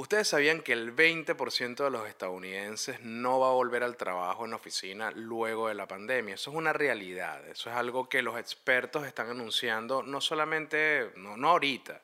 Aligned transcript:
Ustedes 0.00 0.28
sabían 0.28 0.62
que 0.62 0.72
el 0.72 0.96
20% 0.96 1.84
de 1.84 1.90
los 1.90 2.08
estadounidenses 2.08 3.02
no 3.02 3.38
va 3.38 3.48
a 3.48 3.52
volver 3.52 3.82
al 3.82 3.98
trabajo 3.98 4.46
en 4.46 4.54
oficina 4.54 5.10
luego 5.10 5.68
de 5.68 5.74
la 5.74 5.86
pandemia. 5.86 6.36
Eso 6.36 6.50
es 6.50 6.56
una 6.56 6.72
realidad. 6.72 7.46
Eso 7.46 7.68
es 7.68 7.76
algo 7.76 8.08
que 8.08 8.22
los 8.22 8.38
expertos 8.38 9.06
están 9.06 9.28
anunciando 9.28 10.02
no 10.02 10.22
solamente, 10.22 11.10
no, 11.16 11.36
no 11.36 11.50
ahorita, 11.50 12.00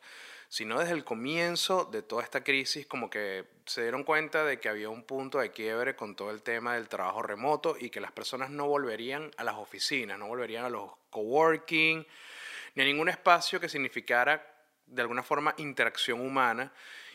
sino 0.50 0.78
desde 0.78 0.92
el 0.92 1.04
comienzo 1.04 1.86
de 1.86 2.02
toda 2.02 2.22
esta 2.22 2.44
crisis, 2.44 2.86
como 2.86 3.08
que 3.08 3.46
se 3.64 3.80
dieron 3.80 4.04
cuenta 4.04 4.44
de 4.44 4.60
que 4.60 4.68
había 4.68 4.90
un 4.90 5.02
punto 5.02 5.38
de 5.38 5.50
quiebre 5.50 5.96
con 5.96 6.14
todo 6.14 6.30
el 6.32 6.42
tema 6.42 6.74
del 6.74 6.88
trabajo 6.88 7.22
remoto 7.22 7.78
y 7.80 7.88
que 7.88 8.02
las 8.02 8.12
personas 8.12 8.50
no 8.50 8.66
volverían 8.68 9.30
a 9.38 9.42
las 9.42 9.54
oficinas, 9.54 10.18
no 10.18 10.26
volverían 10.26 10.66
a 10.66 10.68
los 10.68 10.90
coworking, 11.08 12.06
ni 12.74 12.82
a 12.82 12.84
ningún 12.84 13.08
espacio 13.08 13.58
que 13.58 13.70
significara 13.70 14.46
de 14.84 15.00
alguna 15.00 15.22
forma 15.22 15.54
interacción 15.56 16.20
humana 16.20 16.70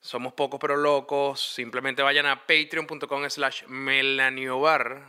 Somos 0.00 0.34
pocos 0.34 0.58
pero 0.60 0.76
locos. 0.76 1.40
Simplemente 1.54 2.02
vayan 2.02 2.26
a 2.26 2.46
patreon.com 2.46 3.30
slash 3.30 3.64
melaniobar. 3.68 5.02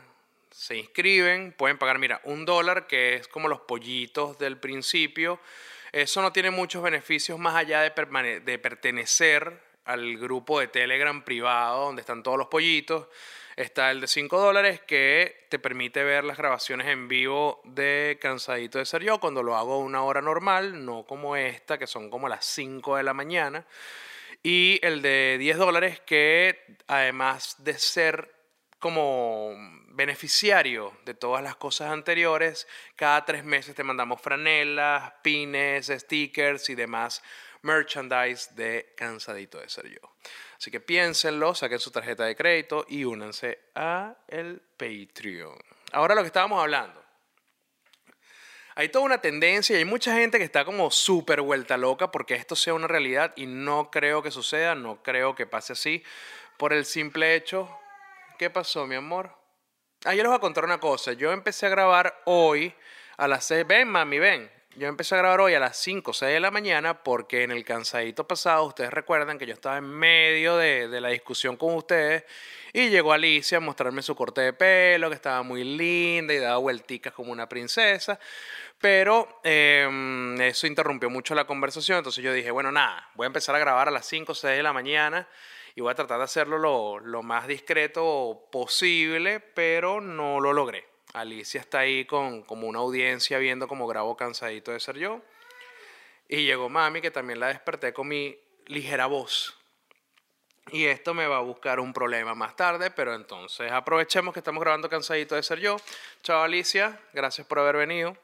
Se 0.51 0.77
inscriben, 0.77 1.53
pueden 1.53 1.77
pagar, 1.77 1.97
mira, 1.97 2.21
un 2.23 2.45
dólar, 2.45 2.87
que 2.87 3.15
es 3.15 3.27
como 3.27 3.49
los 3.49 3.61
pollitos 3.61 4.37
del 4.37 4.57
principio 4.57 5.39
eso 5.91 6.21
no 6.21 6.31
tiene 6.31 6.51
muchos 6.51 6.81
beneficios 6.81 7.37
más 7.37 7.55
allá 7.55 7.81
de, 7.81 7.91
pertenecer 7.91 9.59
al 9.83 10.17
grupo 10.17 10.59
de 10.59 10.67
Telegram 10.67 11.21
privado 11.23 11.85
donde 11.85 12.01
están 12.01 12.23
todos 12.23 12.37
los 12.37 12.47
pollitos. 12.47 13.07
Está 13.57 13.91
el 13.91 13.99
de 13.99 14.07
5 14.07 14.39
dólares 14.39 14.79
que 14.87 15.47
te 15.49 15.59
permite 15.59 16.03
ver 16.03 16.23
las 16.23 16.37
grabaciones 16.37 16.87
en 16.87 17.09
vivo 17.09 17.61
de 17.65 18.17
Cansadito 18.21 18.79
de 18.79 18.85
Ser 18.85 19.03
Yo 19.03 19.19
cuando 19.19 19.43
lo 19.43 19.57
hago 19.57 19.73
a 19.73 19.79
una 19.79 20.03
hora 20.03 20.21
normal, 20.21 20.85
no 20.85 21.03
como 21.03 21.35
esta, 21.35 21.77
que 21.77 21.87
son 21.87 22.09
como 22.09 22.29
las 22.29 22.45
5 22.45 22.95
de 22.95 23.03
la 23.03 23.13
mañana. 23.13 23.65
Y 24.41 24.79
el 24.81 25.01
de 25.01 25.35
10 25.39 25.57
dólares 25.57 25.99
que 25.99 26.77
además 26.87 27.57
de 27.59 27.73
ser 27.73 28.33
como 28.81 29.53
beneficiario 29.89 30.91
de 31.05 31.13
todas 31.13 31.43
las 31.43 31.55
cosas 31.55 31.91
anteriores, 31.91 32.67
cada 32.95 33.23
tres 33.23 33.43
meses 33.43 33.75
te 33.75 33.83
mandamos 33.83 34.19
franelas, 34.19 35.13
pines, 35.21 35.87
stickers 35.87 36.67
y 36.69 36.75
demás 36.75 37.21
merchandise 37.61 38.49
de 38.55 38.93
Cansadito 38.97 39.59
de 39.59 39.69
Ser 39.69 39.87
Yo. 39.87 39.99
Así 40.57 40.71
que 40.71 40.79
piénsenlo, 40.79 41.53
saquen 41.53 41.79
su 41.79 41.91
tarjeta 41.91 42.25
de 42.25 42.35
crédito 42.35 42.83
y 42.89 43.03
únanse 43.03 43.59
a 43.75 44.15
el 44.27 44.59
Patreon. 44.77 45.59
Ahora 45.91 46.15
lo 46.15 46.21
que 46.21 46.27
estábamos 46.27 46.59
hablando. 46.59 46.99
Hay 48.73 48.89
toda 48.89 49.05
una 49.05 49.21
tendencia 49.21 49.75
y 49.75 49.79
hay 49.79 49.85
mucha 49.85 50.15
gente 50.15 50.39
que 50.39 50.43
está 50.43 50.65
como 50.65 50.89
súper 50.89 51.41
vuelta 51.41 51.77
loca 51.77 52.09
porque 52.09 52.33
esto 52.33 52.55
sea 52.55 52.73
una 52.73 52.87
realidad 52.87 53.31
y 53.35 53.45
no 53.45 53.91
creo 53.91 54.23
que 54.23 54.31
suceda, 54.31 54.73
no 54.73 55.03
creo 55.03 55.35
que 55.35 55.45
pase 55.45 55.73
así 55.73 56.03
por 56.57 56.73
el 56.73 56.85
simple 56.85 57.35
hecho 57.35 57.69
¿Qué 58.41 58.49
pasó, 58.49 58.87
mi 58.87 58.95
amor? 58.95 59.29
Ah, 60.03 60.15
yo 60.15 60.23
les 60.23 60.29
voy 60.29 60.35
a 60.35 60.39
contar 60.39 60.65
una 60.65 60.79
cosa. 60.79 61.13
Yo 61.13 61.31
empecé 61.31 61.67
a 61.67 61.69
grabar 61.69 62.23
hoy 62.25 62.73
a 63.17 63.27
las 63.27 63.45
6. 63.45 63.67
Ven, 63.67 63.87
mami, 63.87 64.17
ven. 64.17 64.49
Yo 64.75 64.87
empecé 64.87 65.13
a 65.13 65.19
grabar 65.19 65.41
hoy 65.41 65.53
a 65.53 65.59
las 65.59 65.77
5 65.77 66.09
o 66.09 66.13
6 66.15 66.33
de 66.33 66.39
la 66.39 66.49
mañana 66.49 67.03
porque 67.03 67.43
en 67.43 67.51
el 67.51 67.63
cansadito 67.63 68.27
pasado, 68.27 68.63
ustedes 68.63 68.89
recuerdan 68.89 69.37
que 69.37 69.45
yo 69.45 69.53
estaba 69.53 69.77
en 69.77 69.83
medio 69.83 70.57
de, 70.57 70.87
de, 70.87 71.01
la 71.01 71.09
discusión 71.09 71.55
con 71.55 71.75
ustedes 71.75 72.23
y 72.73 72.89
llegó 72.89 73.13
Alicia 73.13 73.59
a 73.59 73.61
mostrarme 73.61 74.01
su 74.01 74.15
corte 74.15 74.41
de 74.41 74.53
pelo, 74.53 75.09
que 75.09 75.15
estaba 75.17 75.43
muy 75.43 75.63
linda 75.63 76.33
y 76.33 76.39
daba 76.39 76.57
vuelticas 76.57 77.13
como 77.13 77.31
una 77.31 77.47
princesa. 77.47 78.19
Pero 78.79 79.39
eh, 79.43 80.35
eso 80.39 80.65
interrumpió 80.65 81.11
mucho 81.11 81.35
la 81.35 81.45
conversación, 81.45 81.99
entonces 81.99 82.23
yo 82.23 82.33
dije, 82.33 82.49
bueno, 82.49 82.71
nada, 82.71 83.07
voy 83.13 83.25
a 83.25 83.27
empezar 83.27 83.53
a 83.53 83.59
grabar 83.59 83.87
a 83.87 83.91
las 83.91 84.07
5 84.07 84.31
o 84.31 84.33
6 84.33 84.57
de 84.57 84.63
la 84.63 84.73
mañana 84.73 85.27
y 85.75 85.81
voy 85.81 85.91
a 85.91 85.95
tratar 85.95 86.17
de 86.17 86.25
hacerlo 86.25 86.57
lo, 86.57 86.99
lo 86.99 87.23
más 87.23 87.47
discreto 87.47 88.47
posible, 88.51 89.39
pero 89.39 90.01
no 90.01 90.39
lo 90.39 90.53
logré. 90.53 90.85
Alicia 91.13 91.59
está 91.59 91.79
ahí 91.79 92.05
con 92.05 92.43
como 92.43 92.67
una 92.67 92.79
audiencia 92.79 93.37
viendo 93.37 93.67
cómo 93.67 93.87
grabo 93.87 94.15
cansadito 94.15 94.71
de 94.71 94.79
ser 94.79 94.97
yo. 94.97 95.21
Y 96.27 96.45
llegó 96.45 96.69
mami, 96.69 97.01
que 97.01 97.11
también 97.11 97.39
la 97.39 97.47
desperté 97.47 97.93
con 97.93 98.07
mi 98.07 98.37
ligera 98.67 99.05
voz. 99.07 99.57
Y 100.71 100.85
esto 100.85 101.13
me 101.13 101.27
va 101.27 101.37
a 101.37 101.41
buscar 101.41 101.79
un 101.79 101.91
problema 101.91 102.33
más 102.35 102.55
tarde, 102.55 102.91
pero 102.91 103.13
entonces 103.13 103.71
aprovechemos 103.71 104.33
que 104.33 104.39
estamos 104.39 104.61
grabando 104.61 104.89
cansadito 104.89 105.35
de 105.35 105.43
ser 105.43 105.59
yo. 105.59 105.75
Chao 106.23 106.43
Alicia, 106.43 106.99
gracias 107.13 107.45
por 107.45 107.59
haber 107.59 107.75
venido. 107.75 108.15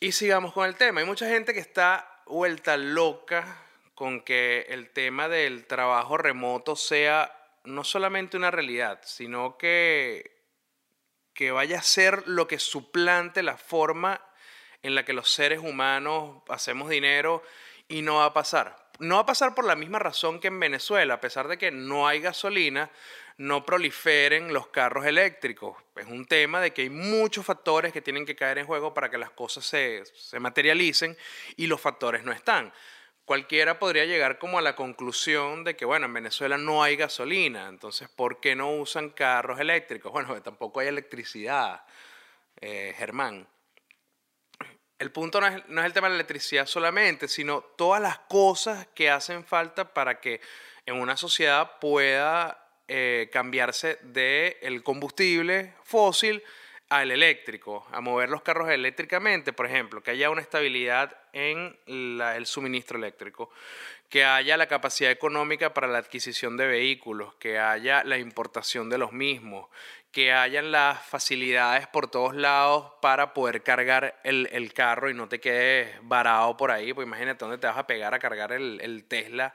Y 0.00 0.12
sigamos 0.12 0.52
con 0.52 0.66
el 0.66 0.76
tema. 0.76 1.00
Hay 1.00 1.06
mucha 1.06 1.26
gente 1.26 1.54
que 1.54 1.60
está 1.60 2.22
vuelta 2.26 2.76
loca 2.76 3.64
con 3.98 4.20
que 4.20 4.64
el 4.68 4.90
tema 4.90 5.28
del 5.28 5.66
trabajo 5.66 6.16
remoto 6.16 6.76
sea 6.76 7.34
no 7.64 7.82
solamente 7.82 8.36
una 8.36 8.52
realidad, 8.52 9.00
sino 9.02 9.58
que, 9.58 10.44
que 11.34 11.50
vaya 11.50 11.80
a 11.80 11.82
ser 11.82 12.22
lo 12.28 12.46
que 12.46 12.60
suplante 12.60 13.42
la 13.42 13.56
forma 13.56 14.24
en 14.84 14.94
la 14.94 15.04
que 15.04 15.12
los 15.12 15.28
seres 15.28 15.58
humanos 15.58 16.44
hacemos 16.48 16.90
dinero 16.90 17.42
y 17.88 18.02
no 18.02 18.18
va 18.18 18.26
a 18.26 18.32
pasar. 18.32 18.76
No 19.00 19.16
va 19.16 19.22
a 19.22 19.26
pasar 19.26 19.56
por 19.56 19.64
la 19.64 19.74
misma 19.74 19.98
razón 19.98 20.38
que 20.38 20.46
en 20.46 20.60
Venezuela, 20.60 21.14
a 21.14 21.20
pesar 21.20 21.48
de 21.48 21.58
que 21.58 21.72
no 21.72 22.06
hay 22.06 22.20
gasolina, 22.20 22.92
no 23.36 23.66
proliferen 23.66 24.52
los 24.52 24.68
carros 24.68 25.06
eléctricos. 25.06 25.76
Es 25.96 26.06
un 26.06 26.24
tema 26.24 26.60
de 26.60 26.72
que 26.72 26.82
hay 26.82 26.90
muchos 26.90 27.44
factores 27.44 27.92
que 27.92 28.00
tienen 28.00 28.24
que 28.24 28.36
caer 28.36 28.58
en 28.58 28.66
juego 28.66 28.94
para 28.94 29.10
que 29.10 29.18
las 29.18 29.32
cosas 29.32 29.66
se, 29.66 30.04
se 30.04 30.38
materialicen 30.38 31.18
y 31.56 31.66
los 31.66 31.80
factores 31.80 32.22
no 32.22 32.30
están 32.30 32.72
cualquiera 33.28 33.78
podría 33.78 34.06
llegar 34.06 34.38
como 34.38 34.58
a 34.58 34.62
la 34.62 34.74
conclusión 34.74 35.62
de 35.62 35.76
que, 35.76 35.84
bueno, 35.84 36.06
en 36.06 36.14
Venezuela 36.14 36.56
no 36.56 36.82
hay 36.82 36.96
gasolina, 36.96 37.68
entonces, 37.68 38.08
¿por 38.08 38.40
qué 38.40 38.56
no 38.56 38.72
usan 38.72 39.10
carros 39.10 39.60
eléctricos? 39.60 40.10
Bueno, 40.10 40.40
tampoco 40.42 40.80
hay 40.80 40.88
electricidad, 40.88 41.84
eh, 42.58 42.94
Germán. 42.96 43.46
El 44.98 45.12
punto 45.12 45.42
no 45.42 45.46
es, 45.46 45.68
no 45.68 45.82
es, 45.82 45.86
el 45.86 45.92
tema 45.92 46.06
de 46.06 46.12
la 46.12 46.20
electricidad 46.20 46.64
solamente, 46.64 47.28
sino 47.28 47.60
todas 47.60 48.00
las 48.00 48.18
cosas 48.20 48.86
que 48.94 49.10
hacen 49.10 49.44
falta 49.44 49.92
para 49.92 50.20
que 50.20 50.40
en 50.86 50.94
una 50.94 51.18
sociedad 51.18 51.78
pueda 51.80 52.66
eh, 52.88 53.28
cambiarse 53.30 53.98
del 54.04 54.56
el 54.62 54.82
combustible 54.82 55.74
fósil 55.84 56.42
al 56.88 57.10
eléctrico, 57.10 57.86
a 57.92 58.00
mover 58.00 58.30
los 58.30 58.42
carros 58.42 58.70
eléctricamente, 58.70 59.52
por 59.52 59.66
ejemplo, 59.66 60.02
que 60.02 60.12
haya 60.12 60.30
una 60.30 60.40
estabilidad 60.40 61.16
en 61.32 61.78
el 61.86 62.46
suministro 62.46 62.96
eléctrico, 62.96 63.50
que 64.08 64.24
haya 64.24 64.56
la 64.56 64.68
capacidad 64.68 65.10
económica 65.10 65.74
para 65.74 65.86
la 65.86 65.98
adquisición 65.98 66.56
de 66.56 66.66
vehículos, 66.66 67.34
que 67.34 67.58
haya 67.58 68.04
la 68.04 68.16
importación 68.16 68.88
de 68.88 68.96
los 68.96 69.12
mismos, 69.12 69.68
que 70.10 70.32
hayan 70.32 70.72
las 70.72 71.04
facilidades 71.04 71.86
por 71.88 72.10
todos 72.10 72.34
lados 72.34 72.92
para 73.02 73.34
poder 73.34 73.62
cargar 73.62 74.18
el, 74.24 74.72
carro 74.72 75.10
y 75.10 75.14
no 75.14 75.28
te 75.28 75.40
quedes 75.40 75.94
varado 76.02 76.56
por 76.56 76.70
ahí, 76.70 76.94
pues 76.94 77.06
imagínate 77.06 77.44
dónde 77.44 77.58
te 77.58 77.66
vas 77.66 77.76
a 77.76 77.86
pegar 77.86 78.14
a 78.14 78.18
cargar 78.18 78.52
el, 78.52 78.80
el 78.80 79.04
Tesla 79.04 79.54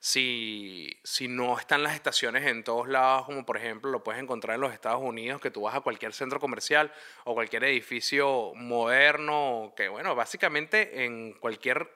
si, 0.00 0.98
si 1.04 1.28
no 1.28 1.58
están 1.58 1.82
las 1.82 1.94
estaciones 1.94 2.46
en 2.46 2.64
todos 2.64 2.88
lados, 2.88 3.26
como 3.26 3.44
por 3.44 3.56
ejemplo 3.56 3.90
lo 3.90 4.02
puedes 4.02 4.22
encontrar 4.22 4.56
en 4.56 4.60
los 4.60 4.72
Estados 4.72 5.00
Unidos, 5.02 5.40
que 5.40 5.50
tú 5.50 5.62
vas 5.62 5.74
a 5.74 5.80
cualquier 5.80 6.12
centro 6.12 6.40
comercial 6.40 6.92
o 7.24 7.34
cualquier 7.34 7.64
edificio 7.64 8.52
moderno, 8.54 9.72
que 9.76 9.88
bueno, 9.88 10.14
básicamente 10.14 11.04
en 11.04 11.32
cualquier 11.34 11.90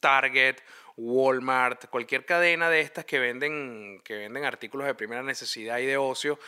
Target, 0.00 0.56
Walmart, 0.96 1.86
cualquier 1.86 2.24
cadena 2.24 2.70
de 2.70 2.80
estas 2.80 3.04
que 3.04 3.18
venden, 3.18 4.00
que 4.04 4.16
venden 4.16 4.44
artículos 4.44 4.86
de 4.86 4.94
primera 4.94 5.22
necesidad 5.22 5.78
y 5.78 5.86
de 5.86 5.96
ocio, 5.96 6.38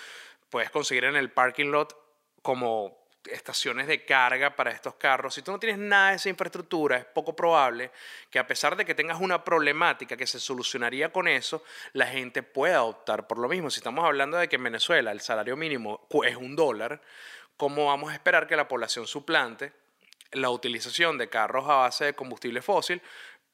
puedes 0.50 0.70
conseguir 0.70 1.04
en 1.04 1.16
el 1.16 1.30
parking 1.30 1.70
lot 1.70 1.96
como 2.42 3.07
estaciones 3.32 3.86
de 3.86 4.04
carga 4.04 4.54
para 4.54 4.70
estos 4.70 4.94
carros, 4.94 5.34
si 5.34 5.42
tú 5.42 5.52
no 5.52 5.58
tienes 5.58 5.78
nada 5.78 6.10
de 6.10 6.16
esa 6.16 6.28
infraestructura, 6.28 6.96
es 6.96 7.04
poco 7.04 7.34
probable 7.34 7.90
que 8.30 8.38
a 8.38 8.46
pesar 8.46 8.76
de 8.76 8.84
que 8.84 8.94
tengas 8.94 9.20
una 9.20 9.44
problemática 9.44 10.16
que 10.16 10.26
se 10.26 10.40
solucionaría 10.40 11.12
con 11.12 11.28
eso, 11.28 11.62
la 11.92 12.06
gente 12.06 12.42
pueda 12.42 12.82
optar 12.82 13.26
por 13.26 13.38
lo 13.38 13.48
mismo. 13.48 13.70
Si 13.70 13.80
estamos 13.80 14.04
hablando 14.04 14.36
de 14.36 14.48
que 14.48 14.56
en 14.56 14.64
Venezuela 14.64 15.12
el 15.12 15.20
salario 15.20 15.56
mínimo 15.56 16.06
es 16.24 16.36
un 16.36 16.56
dólar, 16.56 17.00
¿cómo 17.56 17.86
vamos 17.86 18.10
a 18.10 18.14
esperar 18.14 18.46
que 18.46 18.56
la 18.56 18.68
población 18.68 19.06
suplante 19.06 19.72
la 20.32 20.50
utilización 20.50 21.16
de 21.18 21.28
carros 21.28 21.64
a 21.68 21.76
base 21.76 22.06
de 22.06 22.14
combustible 22.14 22.62
fósil 22.62 23.00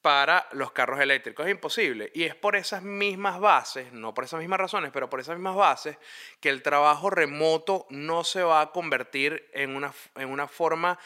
para 0.04 0.46
los 0.52 0.70
carros 0.72 1.00
eléctricos. 1.00 1.46
Es 1.46 1.52
imposible. 1.52 2.10
Y 2.12 2.24
es 2.24 2.34
por 2.34 2.56
esas 2.56 2.82
mismas 2.82 3.40
bases, 3.40 3.90
no 3.90 4.12
por 4.12 4.24
esas 4.24 4.38
mismas 4.38 4.60
razones, 4.60 4.90
pero 4.92 5.08
por 5.08 5.18
esas 5.18 5.36
mismas 5.36 5.56
bases, 5.56 5.96
que 6.40 6.50
el 6.50 6.60
trabajo 6.60 7.08
remoto 7.08 7.86
no 7.88 8.22
se 8.22 8.42
va 8.42 8.60
a 8.60 8.70
convertir 8.70 9.48
en 9.54 9.74
una, 9.74 9.94
en 10.16 10.28
una 10.28 10.46
forma 10.46 10.98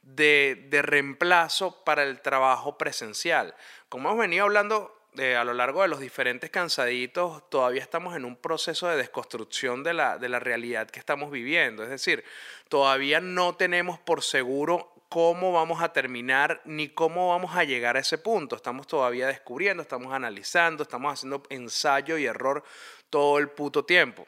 de, 0.00 0.68
de 0.70 0.80
reemplazo 0.80 1.84
para 1.84 2.04
el 2.04 2.22
trabajo 2.22 2.78
presencial. 2.78 3.54
Como 3.90 4.08
hemos 4.08 4.20
venido 4.22 4.44
hablando 4.44 5.02
de, 5.12 5.36
a 5.36 5.44
lo 5.44 5.52
largo 5.52 5.82
de 5.82 5.88
los 5.88 6.00
diferentes 6.00 6.48
cansaditos, 6.48 7.50
todavía 7.50 7.82
estamos 7.82 8.16
en 8.16 8.24
un 8.24 8.36
proceso 8.36 8.88
de 8.88 8.96
desconstrucción 8.96 9.82
de 9.82 9.92
la, 9.92 10.16
de 10.16 10.30
la 10.30 10.40
realidad 10.40 10.88
que 10.88 10.98
estamos 10.98 11.30
viviendo. 11.30 11.82
Es 11.82 11.90
decir, 11.90 12.24
todavía 12.70 13.20
no 13.20 13.54
tenemos 13.54 13.98
por 13.98 14.22
seguro 14.22 14.95
cómo 15.08 15.52
vamos 15.52 15.82
a 15.82 15.92
terminar 15.92 16.60
ni 16.64 16.88
cómo 16.88 17.30
vamos 17.30 17.56
a 17.56 17.64
llegar 17.64 17.96
a 17.96 18.00
ese 18.00 18.18
punto. 18.18 18.56
Estamos 18.56 18.86
todavía 18.86 19.26
descubriendo, 19.26 19.82
estamos 19.82 20.12
analizando, 20.12 20.82
estamos 20.82 21.12
haciendo 21.12 21.42
ensayo 21.50 22.18
y 22.18 22.26
error 22.26 22.64
todo 23.10 23.38
el 23.38 23.48
puto 23.48 23.84
tiempo. 23.84 24.26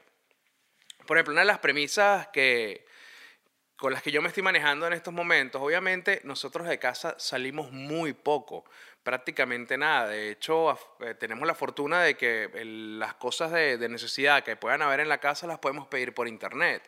Por 1.07 1.17
ejemplo, 1.17 1.33
una 1.33 1.41
de 1.41 1.47
las 1.47 1.59
premisas 1.59 2.29
que, 2.29 2.87
con 3.77 3.93
las 3.93 4.03
que 4.03 4.11
yo 4.11 4.21
me 4.21 4.29
estoy 4.29 4.43
manejando 4.43 4.87
en 4.87 4.93
estos 4.93 5.13
momentos, 5.15 5.61
obviamente 5.63 6.21
nosotros 6.25 6.69
de 6.69 6.79
casa 6.79 7.15
salimos 7.19 7.73
muy 7.73 8.13
poco, 8.13 8.65
prácticamente 9.03 9.79
nada. 9.79 10.09
De 10.09 10.31
hecho, 10.31 10.79
eh, 11.01 11.15
tenemos 11.15 11.47
la 11.47 11.55
fortuna 11.55 12.03
de 12.03 12.17
que 12.17 12.51
las 12.65 13.15
cosas 13.15 13.53
de, 13.53 13.79
de 13.79 13.89
necesidad 13.89 14.45
que 14.45 14.57
puedan 14.57 14.83
haber 14.83 15.01
en 15.01 15.09
la 15.09 15.19
casa 15.19 15.47
las 15.47 15.59
podemos 15.59 15.89
pedir 15.89 16.15
por 16.15 16.29
internet 16.29 16.83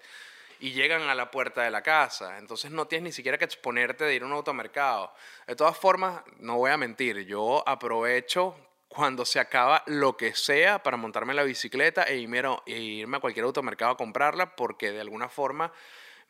y 0.60 0.72
llegan 0.72 1.02
a 1.02 1.14
la 1.14 1.30
puerta 1.30 1.62
de 1.62 1.70
la 1.70 1.82
casa. 1.82 2.38
Entonces 2.38 2.70
no 2.70 2.86
tienes 2.86 3.04
ni 3.04 3.12
siquiera 3.12 3.38
que 3.38 3.44
exponerte 3.44 4.04
de 4.04 4.14
ir 4.14 4.22
a 4.22 4.26
un 4.26 4.32
automercado. 4.32 5.12
De 5.46 5.56
todas 5.56 5.76
formas, 5.76 6.22
no 6.38 6.56
voy 6.58 6.70
a 6.70 6.76
mentir, 6.76 7.26
yo 7.26 7.66
aprovecho 7.66 8.54
cuando 8.88 9.24
se 9.24 9.38
acaba 9.38 9.82
lo 9.86 10.16
que 10.16 10.34
sea 10.34 10.82
para 10.82 10.96
montarme 10.96 11.32
la 11.32 11.44
bicicleta 11.44 12.02
e 12.02 12.16
e 12.16 12.78
irme 12.78 13.16
a 13.16 13.20
cualquier 13.20 13.44
automercado 13.44 13.92
a 13.92 13.96
comprarla 13.96 14.56
porque 14.56 14.90
de 14.90 15.00
alguna 15.00 15.28
forma 15.28 15.72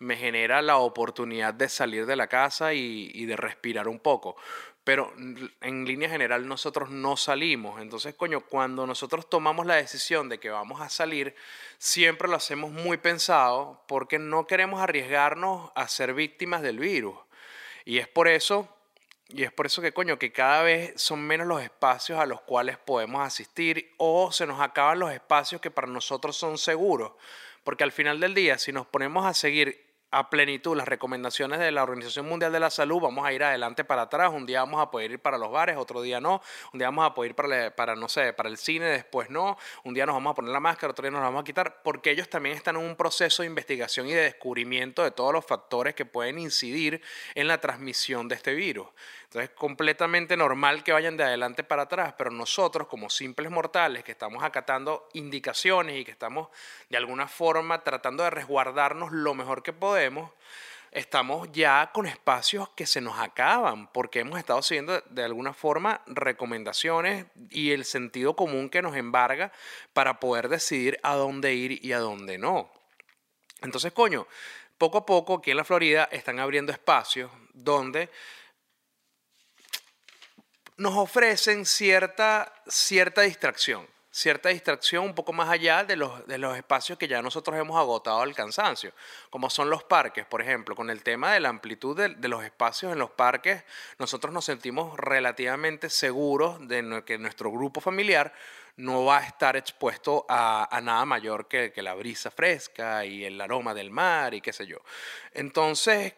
me 0.00 0.16
genera 0.16 0.62
la 0.62 0.78
oportunidad 0.78 1.54
de 1.54 1.68
salir 1.68 2.06
de 2.06 2.16
la 2.16 2.26
casa 2.26 2.72
y, 2.74 3.24
de 3.26 3.36
respirar 3.36 3.86
un 3.86 4.00
poco 4.00 4.36
pero 4.82 5.12
en 5.60 5.84
línea 5.84 6.08
general 6.08 6.48
nosotros 6.48 6.90
no 6.90 7.16
salimos. 7.16 7.80
Entonces, 7.80 8.14
coño, 8.14 8.40
cuando 8.40 8.86
nosotros 8.86 9.28
tomamos 9.28 9.66
la 9.66 9.76
decisión 9.76 10.28
de 10.28 10.40
que 10.40 10.50
vamos 10.50 10.80
a 10.80 10.88
salir, 10.88 11.36
siempre 11.78 12.26
lo 12.26 12.34
hacemos 12.34 12.72
muy 12.72 12.96
pensado 12.96 13.84
porque 13.86 14.18
no 14.18 14.46
queremos 14.46 14.80
arriesgarnos 14.80 15.70
a 15.76 15.86
ser 15.86 16.14
víctimas 16.14 16.62
del 16.62 16.78
virus. 16.78 17.14
Y 17.84 17.98
es 17.98 18.08
por 18.08 18.26
eso, 18.26 18.74
y 19.28 19.44
es 19.44 19.52
por 19.52 19.66
eso 19.66 19.80
que, 19.82 19.92
coño, 19.92 20.18
que 20.18 20.32
cada 20.32 20.62
vez 20.62 20.94
son 20.96 21.20
menos 21.20 21.46
los 21.46 21.62
espacios 21.62 22.18
a 22.18 22.26
los 22.26 22.40
cuales 22.40 22.78
podemos 22.78 23.24
asistir 23.24 23.92
o 23.98 24.32
se 24.32 24.46
nos 24.46 24.60
acaban 24.60 24.98
los 24.98 25.12
espacios 25.12 25.60
que 25.60 25.70
para 25.70 25.86
nosotros 25.86 26.36
son 26.36 26.58
seguros. 26.58 27.12
Porque 27.62 27.84
al 27.84 27.92
final 27.92 28.18
del 28.18 28.34
día, 28.34 28.58
si 28.58 28.72
nos 28.72 28.86
ponemos 28.86 29.26
a 29.26 29.34
seguir 29.34 29.89
a 30.10 30.28
plenitud 30.28 30.76
las 30.76 30.88
recomendaciones 30.88 31.60
de 31.60 31.70
la 31.70 31.82
Organización 31.82 32.28
Mundial 32.28 32.52
de 32.52 32.60
la 32.60 32.70
Salud, 32.70 33.00
vamos 33.00 33.24
a 33.24 33.32
ir 33.32 33.44
adelante 33.44 33.84
para 33.84 34.02
atrás, 34.02 34.32
un 34.34 34.44
día 34.44 34.60
vamos 34.60 34.80
a 34.82 34.90
poder 34.90 35.12
ir 35.12 35.20
para 35.20 35.38
los 35.38 35.52
bares, 35.52 35.76
otro 35.76 36.02
día 36.02 36.20
no, 36.20 36.42
un 36.72 36.78
día 36.78 36.88
vamos 36.88 37.06
a 37.06 37.14
poder 37.14 37.30
ir 37.30 37.74
para, 37.74 37.94
no 37.94 38.08
sé, 38.08 38.32
para 38.32 38.48
el 38.48 38.56
cine, 38.56 38.86
después 38.86 39.30
no, 39.30 39.56
un 39.84 39.94
día 39.94 40.06
nos 40.06 40.16
vamos 40.16 40.32
a 40.32 40.34
poner 40.34 40.50
la 40.50 40.60
máscara, 40.60 40.90
otro 40.90 41.04
día 41.04 41.12
nos 41.12 41.20
la 41.20 41.26
vamos 41.26 41.42
a 41.42 41.44
quitar, 41.44 41.82
porque 41.82 42.10
ellos 42.10 42.28
también 42.28 42.56
están 42.56 42.76
en 42.76 42.82
un 42.82 42.96
proceso 42.96 43.42
de 43.42 43.48
investigación 43.48 44.08
y 44.08 44.12
de 44.12 44.22
descubrimiento 44.22 45.04
de 45.04 45.12
todos 45.12 45.32
los 45.32 45.44
factores 45.44 45.94
que 45.94 46.04
pueden 46.04 46.38
incidir 46.38 47.00
en 47.34 47.46
la 47.46 47.60
transmisión 47.60 48.26
de 48.26 48.34
este 48.34 48.54
virus. 48.54 48.88
Entonces 49.30 49.50
es 49.50 49.56
completamente 49.56 50.36
normal 50.36 50.82
que 50.82 50.90
vayan 50.90 51.16
de 51.16 51.22
adelante 51.22 51.62
para 51.62 51.82
atrás, 51.82 52.14
pero 52.18 52.32
nosotros 52.32 52.88
como 52.88 53.08
simples 53.08 53.48
mortales 53.48 54.02
que 54.02 54.10
estamos 54.10 54.42
acatando 54.42 55.08
indicaciones 55.12 55.96
y 55.96 56.04
que 56.04 56.10
estamos 56.10 56.48
de 56.88 56.96
alguna 56.96 57.28
forma 57.28 57.84
tratando 57.84 58.24
de 58.24 58.30
resguardarnos 58.30 59.12
lo 59.12 59.32
mejor 59.34 59.62
que 59.62 59.72
podemos, 59.72 60.32
estamos 60.90 61.48
ya 61.52 61.92
con 61.94 62.06
espacios 62.06 62.70
que 62.70 62.86
se 62.86 63.00
nos 63.00 63.20
acaban 63.20 63.86
porque 63.92 64.18
hemos 64.18 64.36
estado 64.36 64.62
siguiendo 64.62 65.00
de 65.00 65.22
alguna 65.22 65.54
forma 65.54 66.00
recomendaciones 66.08 67.26
y 67.50 67.70
el 67.70 67.84
sentido 67.84 68.34
común 68.34 68.68
que 68.68 68.82
nos 68.82 68.96
embarga 68.96 69.52
para 69.92 70.18
poder 70.18 70.48
decidir 70.48 70.98
a 71.04 71.14
dónde 71.14 71.54
ir 71.54 71.84
y 71.84 71.92
a 71.92 72.00
dónde 72.00 72.36
no. 72.36 72.68
Entonces, 73.62 73.92
coño, 73.92 74.26
poco 74.76 74.98
a 74.98 75.06
poco 75.06 75.34
aquí 75.34 75.52
en 75.52 75.56
la 75.56 75.64
Florida 75.64 76.08
están 76.10 76.40
abriendo 76.40 76.72
espacios 76.72 77.30
donde 77.52 78.10
nos 80.80 80.96
ofrecen 80.96 81.66
cierta, 81.66 82.54
cierta 82.66 83.20
distracción, 83.20 83.86
cierta 84.10 84.48
distracción 84.48 85.04
un 85.04 85.14
poco 85.14 85.30
más 85.30 85.50
allá 85.50 85.84
de 85.84 85.94
los, 85.94 86.26
de 86.26 86.38
los 86.38 86.56
espacios 86.56 86.96
que 86.96 87.06
ya 87.06 87.20
nosotros 87.20 87.54
hemos 87.58 87.78
agotado 87.78 88.22
al 88.22 88.34
cansancio, 88.34 88.94
como 89.28 89.50
son 89.50 89.68
los 89.68 89.84
parques, 89.84 90.24
por 90.24 90.40
ejemplo, 90.40 90.74
con 90.74 90.88
el 90.88 91.02
tema 91.02 91.34
de 91.34 91.40
la 91.40 91.50
amplitud 91.50 91.94
de, 91.94 92.28
los 92.28 92.42
espacios 92.42 92.94
en 92.94 92.98
los 92.98 93.10
parques, 93.10 93.62
nosotros 93.98 94.32
nos 94.32 94.46
sentimos 94.46 94.98
relativamente 94.98 95.90
seguros 95.90 96.66
de 96.66 97.02
que 97.04 97.18
nuestro 97.18 97.50
grupo 97.50 97.82
familiar 97.82 98.32
no 98.76 99.04
va 99.04 99.18
a 99.18 99.26
estar 99.26 99.58
expuesto 99.58 100.24
a, 100.30 100.80
nada 100.82 101.04
mayor 101.04 101.46
que, 101.46 101.72
que 101.72 101.82
la 101.82 101.92
brisa 101.92 102.30
fresca 102.30 103.04
y 103.04 103.26
el 103.26 103.38
aroma 103.38 103.74
del 103.74 103.90
mar 103.90 104.32
y 104.32 104.40
qué 104.40 104.54
sé 104.54 104.66
yo. 104.66 104.78
Entonces, 105.34 106.14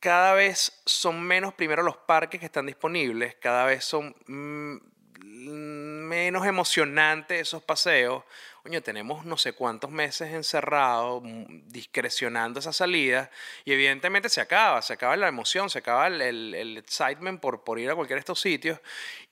cada 0.00 0.34
vez 0.34 0.82
son 0.84 1.22
menos 1.22 1.54
primero 1.54 1.82
los 1.82 1.96
parques 1.96 2.40
que 2.40 2.46
están 2.46 2.66
disponibles, 2.66 3.34
cada 3.36 3.64
vez 3.64 3.84
son 3.84 4.14
mm, 4.26 4.76
menos 6.06 6.46
emocionantes 6.46 7.40
esos 7.40 7.62
paseos. 7.62 8.24
Tenemos 8.82 9.24
no 9.24 9.36
sé 9.36 9.52
cuántos 9.52 9.92
meses 9.92 10.32
encerrados, 10.32 11.22
mm, 11.22 11.68
discrecionando 11.68 12.58
esa 12.58 12.72
salida, 12.72 13.30
y 13.64 13.72
evidentemente 13.72 14.28
se 14.28 14.40
acaba, 14.40 14.82
se 14.82 14.92
acaba 14.92 15.16
la 15.16 15.28
emoción, 15.28 15.70
se 15.70 15.78
acaba 15.78 16.08
el, 16.08 16.20
el, 16.20 16.76
excitement 16.76 17.40
por, 17.40 17.62
por 17.62 17.78
ir 17.78 17.90
a 17.90 17.94
cualquiera 17.94 18.16
de 18.16 18.20
estos 18.20 18.40
sitios, 18.40 18.80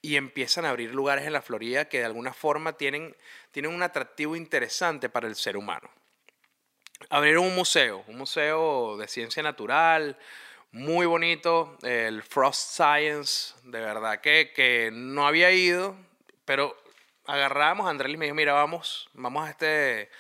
y 0.00 0.16
empiezan 0.16 0.64
a 0.64 0.71
abrir 0.71 0.94
lugares 0.94 1.26
en 1.26 1.33
la 1.33 1.42
Florida 1.42 1.87
que 1.88 1.99
de 1.99 2.04
alguna 2.04 2.33
forma 2.33 2.75
tienen, 2.75 3.16
tienen 3.50 3.75
un 3.75 3.83
atractivo 3.83 4.37
interesante 4.37 5.09
para 5.09 5.26
el 5.26 5.35
ser 5.35 5.56
humano. 5.56 5.90
Abrir 7.11 7.38
un 7.38 7.54
museo, 7.56 8.04
un 8.06 8.16
museo 8.16 8.97
de 8.97 9.09
ciencia 9.09 9.42
natural, 9.42 10.16
muy 10.75 11.07
bonito, 11.07 11.78
el 11.83 12.25
Frost 12.25 12.73
Science, 12.73 13.54
de 13.62 13.78
verdad 13.78 14.21
que, 14.21 14.52
que 14.52 14.90
no 14.93 15.25
había 15.25 15.52
ido, 15.52 15.97
pero 16.45 16.76
agarramos, 17.26 17.88
Andrés 17.88 18.19
me 18.19 18.25
dijo, 18.25 18.35
mira, 18.35 18.54
vamos, 18.54 19.09
vamos 19.12 19.47
a 19.47 19.50
este, 19.50 20.11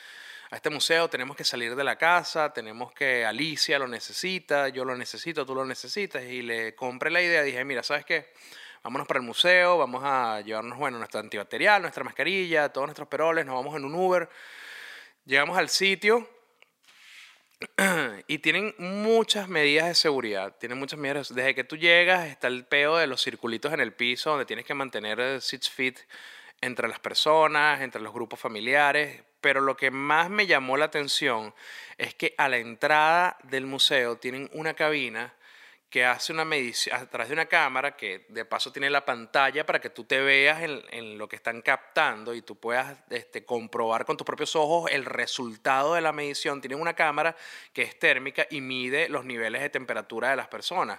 a 0.52 0.54
este 0.54 0.70
museo, 0.70 1.10
tenemos 1.10 1.36
que 1.36 1.42
salir 1.42 1.74
de 1.74 1.82
la 1.82 1.96
casa, 1.96 2.52
tenemos 2.52 2.92
que, 2.92 3.26
Alicia 3.26 3.80
lo 3.80 3.88
necesita, 3.88 4.68
yo 4.68 4.84
lo 4.84 4.96
necesito, 4.96 5.44
tú 5.44 5.56
lo 5.56 5.64
necesitas, 5.64 6.22
y 6.22 6.42
le 6.42 6.76
compré 6.76 7.10
la 7.10 7.20
idea, 7.20 7.42
dije, 7.42 7.64
mira, 7.64 7.82
¿sabes 7.82 8.04
qué? 8.04 8.32
Vámonos 8.84 9.08
para 9.08 9.18
el 9.18 9.26
museo, 9.26 9.76
vamos 9.76 10.04
a 10.04 10.40
llevarnos, 10.42 10.78
bueno, 10.78 10.98
nuestro 10.98 11.18
antibacterial, 11.18 11.82
nuestra 11.82 12.04
mascarilla, 12.04 12.68
todos 12.68 12.86
nuestros 12.86 13.08
peroles, 13.08 13.44
nos 13.44 13.56
vamos 13.56 13.74
en 13.74 13.84
un 13.84 13.94
Uber, 13.96 14.30
llegamos 15.24 15.58
al 15.58 15.68
sitio, 15.68 16.28
y 18.26 18.38
tienen 18.38 18.74
muchas 18.78 19.48
medidas 19.48 19.86
de 19.86 19.94
seguridad. 19.94 20.56
Tienen 20.58 20.78
muchas 20.78 20.98
medidas. 20.98 21.34
Desde 21.34 21.54
que 21.54 21.64
tú 21.64 21.76
llegas 21.76 22.28
está 22.28 22.48
el 22.48 22.64
peo 22.64 22.96
de 22.96 23.06
los 23.06 23.22
circulitos 23.22 23.72
en 23.72 23.80
el 23.80 23.92
piso 23.92 24.30
donde 24.30 24.46
tienes 24.46 24.64
que 24.64 24.74
mantener 24.74 25.40
six 25.40 25.70
feet 25.70 25.96
entre 26.60 26.88
las 26.88 26.98
personas, 26.98 27.80
entre 27.80 28.00
los 28.00 28.12
grupos 28.12 28.40
familiares. 28.40 29.22
Pero 29.40 29.60
lo 29.60 29.76
que 29.76 29.90
más 29.90 30.30
me 30.30 30.46
llamó 30.46 30.76
la 30.76 30.86
atención 30.86 31.54
es 31.98 32.14
que 32.14 32.34
a 32.38 32.48
la 32.48 32.56
entrada 32.56 33.36
del 33.42 33.66
museo 33.66 34.16
tienen 34.16 34.48
una 34.52 34.74
cabina 34.74 35.34
que 35.94 36.04
hace 36.04 36.32
una 36.32 36.44
medición 36.44 36.96
a 36.96 37.06
través 37.06 37.28
de 37.28 37.34
una 37.34 37.46
cámara 37.46 37.94
que 37.96 38.26
de 38.28 38.44
paso 38.44 38.72
tiene 38.72 38.90
la 38.90 39.04
pantalla 39.04 39.64
para 39.64 39.80
que 39.80 39.90
tú 39.90 40.02
te 40.02 40.18
veas 40.18 40.60
en, 40.60 41.16
lo 41.16 41.28
que 41.28 41.36
están 41.36 41.62
captando 41.62 42.34
y 42.34 42.42
tú 42.42 42.58
puedas 42.58 42.98
este, 43.10 43.44
comprobar 43.44 44.04
con 44.04 44.16
tus 44.16 44.24
propios 44.26 44.56
ojos 44.56 44.90
el 44.90 45.04
resultado 45.04 45.94
de 45.94 46.00
la 46.00 46.10
medición. 46.10 46.60
Tienen 46.60 46.80
una 46.80 46.94
cámara 46.94 47.36
que 47.72 47.82
es 47.82 47.96
térmica 47.96 48.44
y 48.50 48.60
mide 48.60 49.08
los 49.08 49.24
niveles 49.24 49.62
de 49.62 49.70
temperatura 49.70 50.30
de 50.30 50.34
las 50.34 50.48
personas. 50.48 50.98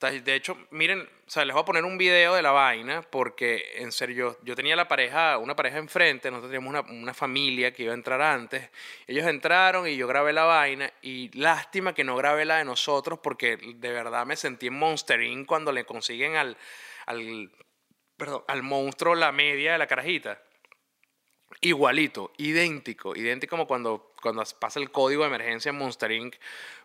De 0.00 0.34
hecho, 0.34 0.56
miren, 0.70 1.08
les 1.26 1.52
voy 1.52 1.62
a 1.62 1.64
poner 1.64 1.84
un 1.84 1.96
video 1.96 2.34
de 2.34 2.42
la 2.42 2.50
vaina 2.50 3.02
porque, 3.02 3.72
en 3.76 3.92
serio, 3.92 4.36
yo, 4.42 4.56
tenía 4.56 4.74
la 4.74 4.88
pareja, 4.88 5.38
una 5.38 5.54
pareja 5.54 5.78
enfrente, 5.78 6.28
nosotros 6.28 6.50
teníamos 6.50 6.70
una, 6.70 7.00
una, 7.00 7.14
familia 7.14 7.72
que 7.72 7.84
iba 7.84 7.92
a 7.92 7.94
entrar 7.94 8.20
antes. 8.20 8.68
Ellos 9.06 9.26
entraron 9.26 9.86
y 9.86 9.96
yo 9.96 10.08
grabé 10.08 10.32
la 10.32 10.44
vaina 10.44 10.92
y 11.02 11.30
lástima 11.38 11.94
que 11.94 12.02
no 12.02 12.16
grabé 12.16 12.44
la 12.44 12.58
de 12.58 12.64
nosotros 12.64 13.20
porque 13.22 13.56
de 13.56 13.92
verdad 13.92 14.26
me 14.26 14.34
sentí 14.34 14.66
en 14.66 14.74
Monster 14.74 15.20
cuando 15.46 15.70
le 15.70 15.84
consiguen 15.84 16.34
al, 16.34 16.56
al, 17.06 17.52
perdón, 18.16 18.42
al 18.48 18.62
monstruo 18.62 19.14
la 19.14 19.30
media 19.30 19.72
de 19.72 19.78
la 19.78 19.86
carajita. 19.86 20.42
Igualito, 21.60 22.32
idéntico, 22.38 23.14
idéntico 23.14 23.52
como 23.52 23.66
cuando, 23.66 24.14
cuando 24.20 24.42
pasa 24.58 24.80
el 24.80 24.90
código 24.90 25.22
de 25.22 25.28
emergencia 25.28 25.70
en 25.70 25.76
Monster 25.76 26.10
Inc. 26.10 26.34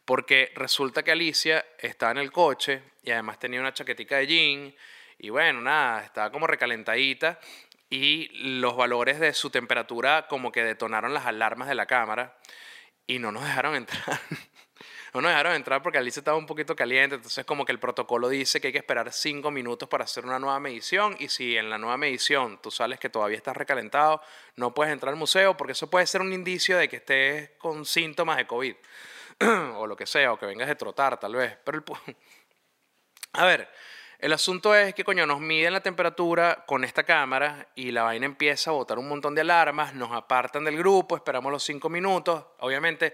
Porque 0.07 0.53
resulta 0.55 1.03
que 1.03 1.11
Alicia 1.11 1.65
estaba 1.79 2.13
en 2.13 2.19
el 2.19 2.31
coche 2.31 2.81
y 3.03 3.11
además 3.11 3.39
tenía 3.39 3.59
una 3.59 3.73
chaquetica 3.73 4.15
de 4.15 4.27
jean 4.27 4.75
y 5.19 5.29
bueno, 5.31 5.59
nada, 5.59 6.01
estaba 6.05 6.31
como 6.31 6.47
recalentadita 6.47 7.37
y 7.89 8.29
los 8.59 8.77
valores 8.77 9.19
de 9.19 9.33
su 9.33 9.49
temperatura 9.49 10.25
como 10.29 10.49
que 10.49 10.63
detonaron 10.63 11.13
las 11.13 11.25
alarmas 11.25 11.67
de 11.67 11.75
la 11.75 11.87
cámara 11.87 12.37
y 13.05 13.19
no 13.19 13.33
nos 13.33 13.43
dejaron 13.43 13.75
entrar. 13.75 14.01
no 15.13 15.19
nos 15.19 15.29
dejaron 15.29 15.55
entrar 15.55 15.83
porque 15.83 15.97
Alicia 15.97 16.21
estaba 16.21 16.37
un 16.37 16.45
poquito 16.45 16.73
caliente, 16.73 17.17
entonces 17.17 17.43
como 17.43 17.65
que 17.65 17.73
el 17.73 17.79
protocolo 17.79 18.29
dice 18.29 18.61
que 18.61 18.67
hay 18.67 18.73
que 18.73 18.79
esperar 18.79 19.11
cinco 19.11 19.51
minutos 19.51 19.89
para 19.89 20.05
hacer 20.05 20.25
una 20.25 20.39
nueva 20.39 20.61
medición 20.61 21.17
y 21.19 21.27
si 21.27 21.57
en 21.57 21.69
la 21.69 21.77
nueva 21.77 21.97
medición 21.97 22.61
tú 22.61 22.71
sales 22.71 22.97
que 22.97 23.09
todavía 23.09 23.35
estás 23.35 23.57
recalentado, 23.57 24.21
no 24.55 24.73
puedes 24.73 24.93
entrar 24.93 25.11
al 25.11 25.19
museo 25.19 25.57
porque 25.57 25.73
eso 25.73 25.89
puede 25.89 26.07
ser 26.07 26.21
un 26.21 26.31
indicio 26.31 26.77
de 26.77 26.87
que 26.87 26.95
estés 26.95 27.49
con 27.57 27.83
síntomas 27.83 28.37
de 28.37 28.47
COVID 28.47 28.75
o 29.75 29.87
lo 29.87 29.95
que 29.95 30.05
sea, 30.05 30.33
o 30.33 30.39
que 30.39 30.45
vengas 30.45 30.67
de 30.67 30.75
trotar 30.75 31.19
tal 31.19 31.35
vez. 31.35 31.57
Pero 31.63 31.77
el... 31.77 32.15
A 33.33 33.45
ver, 33.45 33.69
el 34.19 34.33
asunto 34.33 34.73
es 34.73 34.95
que, 34.95 35.03
coño, 35.03 35.27
nos 35.27 35.39
miden 35.39 35.73
la 35.73 35.81
temperatura 35.81 36.63
con 36.65 36.83
esta 36.83 37.03
cámara 37.03 37.67
y 37.75 37.91
la 37.91 38.01
vaina 38.01 38.25
empieza 38.25 38.71
a 38.71 38.73
botar 38.73 38.97
un 38.97 39.07
montón 39.07 39.35
de 39.35 39.41
alarmas, 39.41 39.93
nos 39.93 40.11
apartan 40.11 40.63
del 40.63 40.77
grupo, 40.77 41.15
esperamos 41.15 41.51
los 41.51 41.63
cinco 41.63 41.87
minutos. 41.87 42.43
Obviamente, 42.59 43.13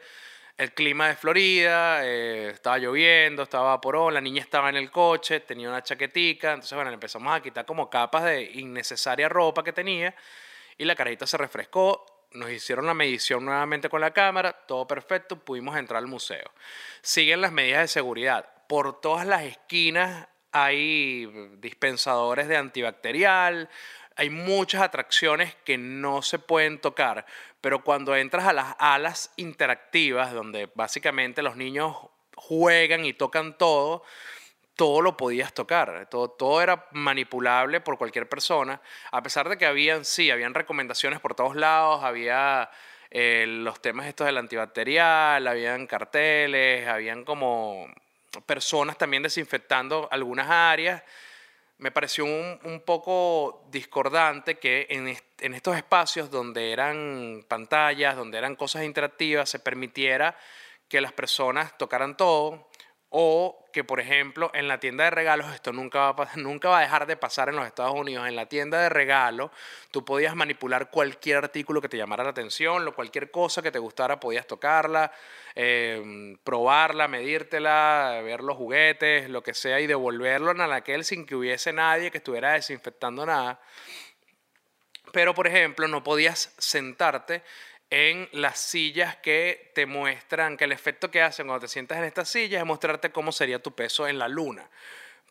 el 0.58 0.74
clima 0.74 1.10
de 1.10 1.16
Florida, 1.16 2.06
eh, 2.06 2.52
estaba 2.54 2.78
lloviendo, 2.78 3.44
estaba 3.44 3.72
vaporón, 3.72 4.14
la 4.14 4.22
niña 4.22 4.42
estaba 4.42 4.70
en 4.70 4.78
el 4.78 4.92
coche, 4.92 5.42
tenía 5.42 5.68
una 5.68 5.84
chaquetica, 5.84 6.54
entonces 6.54 6.76
bueno, 6.76 6.90
le 6.92 6.96
empezamos 6.96 7.36
a 7.36 7.42
quitar 7.42 7.66
como 7.66 7.90
capas 7.90 8.24
de 8.26 8.44
innecesaria 8.44 9.28
ropa 9.28 9.64
que 9.64 9.74
tenía 9.74 10.16
y 10.78 10.86
la 10.86 10.96
carita 10.96 11.28
se 11.28 11.38
refrescó, 11.38 12.06
nos 12.34 12.52
hicieron 12.52 12.86
la 12.86 12.94
medición 12.94 13.46
nuevamente 13.46 13.90
con 13.90 14.02
la 14.02 14.12
cámara, 14.12 14.54
todo 14.54 14.88
perfecto, 14.88 15.38
pudimos 15.38 15.78
entrar 15.78 16.00
al 16.00 16.08
museo. 16.08 16.52
Siguen 17.02 17.42
las 17.42 17.52
medidas 17.52 17.82
de 17.82 17.88
seguridad. 17.88 18.50
Por 18.68 19.02
todas 19.02 19.26
las 19.28 19.44
esquinas 19.44 20.28
hay 20.52 21.26
dispensadores 21.60 22.48
de 22.48 22.58
antibacterial, 22.58 23.70
hay 24.16 24.30
muchas 24.30 24.82
atracciones 24.82 25.56
que 25.66 25.78
no 25.78 26.22
se 26.22 26.40
pueden 26.40 26.80
tocar, 26.80 27.26
pero 27.62 27.84
cuando 27.84 28.16
entras 28.16 28.46
a 28.46 28.54
las 28.54 28.76
alas 28.78 29.32
interactivas, 29.38 30.34
donde 30.34 30.70
básicamente 30.76 31.42
los 31.42 31.56
niños 31.56 31.96
juegan 32.36 33.06
y 33.06 33.14
tocan 33.14 33.58
todo, 33.58 34.04
todo 34.76 35.02
lo 35.02 35.16
podías 35.18 35.54
tocar, 35.54 36.08
todo, 36.10 36.30
todo 36.30 36.62
era 36.62 36.88
manipulable 36.92 37.82
por 37.82 37.98
cualquier 37.98 38.28
persona, 38.28 38.82
a 39.12 39.22
pesar 39.22 39.48
de 39.50 39.58
que 39.58 39.66
habían, 39.66 40.04
sí, 40.06 40.32
habían 40.32 40.54
recomendaciones 40.54 41.20
por 41.20 41.36
todos 41.36 41.56
lados, 41.56 42.04
había 42.04 42.70
eh, 43.16 43.46
los 43.48 43.80
temas 43.80 44.08
estos 44.08 44.26
del 44.26 44.40
antibacterial, 44.40 45.46
habían 45.46 45.86
carteles, 45.86 46.88
habían 46.88 47.24
como 47.24 47.88
personas 48.48 48.98
también 48.98 49.22
desinfectando 49.22 50.08
algunas 50.10 50.50
áreas. 50.50 51.04
Me 51.78 51.92
pareció 51.92 52.26
un, 52.26 52.82
poco 52.86 53.68
discordante 53.70 54.58
que 54.58 54.88
en, 54.90 55.16
en 55.42 55.54
estos 55.54 55.78
espacios 55.78 56.32
donde 56.32 56.72
eran 56.72 57.46
pantallas, 57.48 58.16
donde 58.16 58.40
eran 58.40 58.56
cosas 58.56 58.84
interactivas, 58.84 59.50
se 59.50 59.60
permitiera 59.60 60.36
que 60.88 61.00
las 61.00 61.12
personas 61.12 61.78
tocaran 61.78 62.18
todo 62.18 62.70
o 63.16 63.64
que, 63.72 63.84
por 63.84 64.00
ejemplo, 64.00 64.50
en 64.56 64.68
la 64.68 64.80
tienda 64.80 65.04
de 65.04 65.12
regalos, 65.12 65.54
esto 65.54 65.72
nunca 65.72 66.12
va, 66.14 66.24
a, 66.24 66.36
nunca 66.38 66.70
va 66.70 66.80
a 66.80 66.82
dejar 66.82 67.06
de 67.06 67.16
pasar 67.16 67.48
en 67.48 67.56
los 67.56 67.68
Estados 67.68 67.94
Unidos, 67.94 68.28
en 68.28 68.36
la 68.36 68.48
tienda 68.48 68.82
de 68.82 68.90
regalos, 68.90 69.52
tú 69.92 70.04
podías 70.04 70.36
manipular 70.36 70.90
cualquier 70.90 71.38
artículo 71.38 71.80
que 71.80 71.90
te 71.90 71.96
llamara 71.96 72.24
la 72.24 72.32
atención, 72.32 72.92
cualquier 72.94 73.30
cosa 73.30 73.62
que 73.62 73.72
te 73.72 73.78
gustara, 73.78 74.20
podías 74.20 74.48
tocarla, 74.48 75.12
em, 75.54 76.38
probarla, 76.44 77.08
medírtela, 77.08 78.20
ver 78.24 78.42
los 78.42 78.58
juguetes, 78.58 79.30
lo 79.30 79.44
que 79.44 79.54
sea, 79.54 79.80
y 79.80 79.86
devolverlo 79.86 80.50
en 80.50 80.62
aquel 80.62 81.06
sin 81.06 81.28
que 81.28 81.36
hubiese 81.36 81.72
nadie 81.72 82.10
que 82.10 82.18
estuviera 82.18 82.54
desinfectando 82.54 83.28
nada. 83.28 83.60
Pero, 85.12 85.36
por 85.36 85.46
ejemplo, 85.46 85.88
no 85.88 86.02
podías 86.04 86.56
sentarte 86.58 87.44
en 87.96 88.28
las 88.32 88.58
sillas 88.58 89.18
que 89.18 89.72
te 89.76 89.86
muestran, 89.86 90.58
que 90.58 90.64
el 90.64 90.72
efecto 90.72 91.12
que 91.12 91.22
hacen 91.22 91.46
cuando 91.46 91.68
te 91.68 91.72
sientas 91.72 92.00
en 92.00 92.06
estas 92.06 92.28
sillas 92.28 92.60
es 92.60 92.66
mostrarte 92.66 93.12
cómo 93.12 93.32
sería 93.32 93.62
tu 93.62 93.72
peso 93.76 94.08
en 94.08 94.18
la 94.18 94.28
luna, 94.28 94.68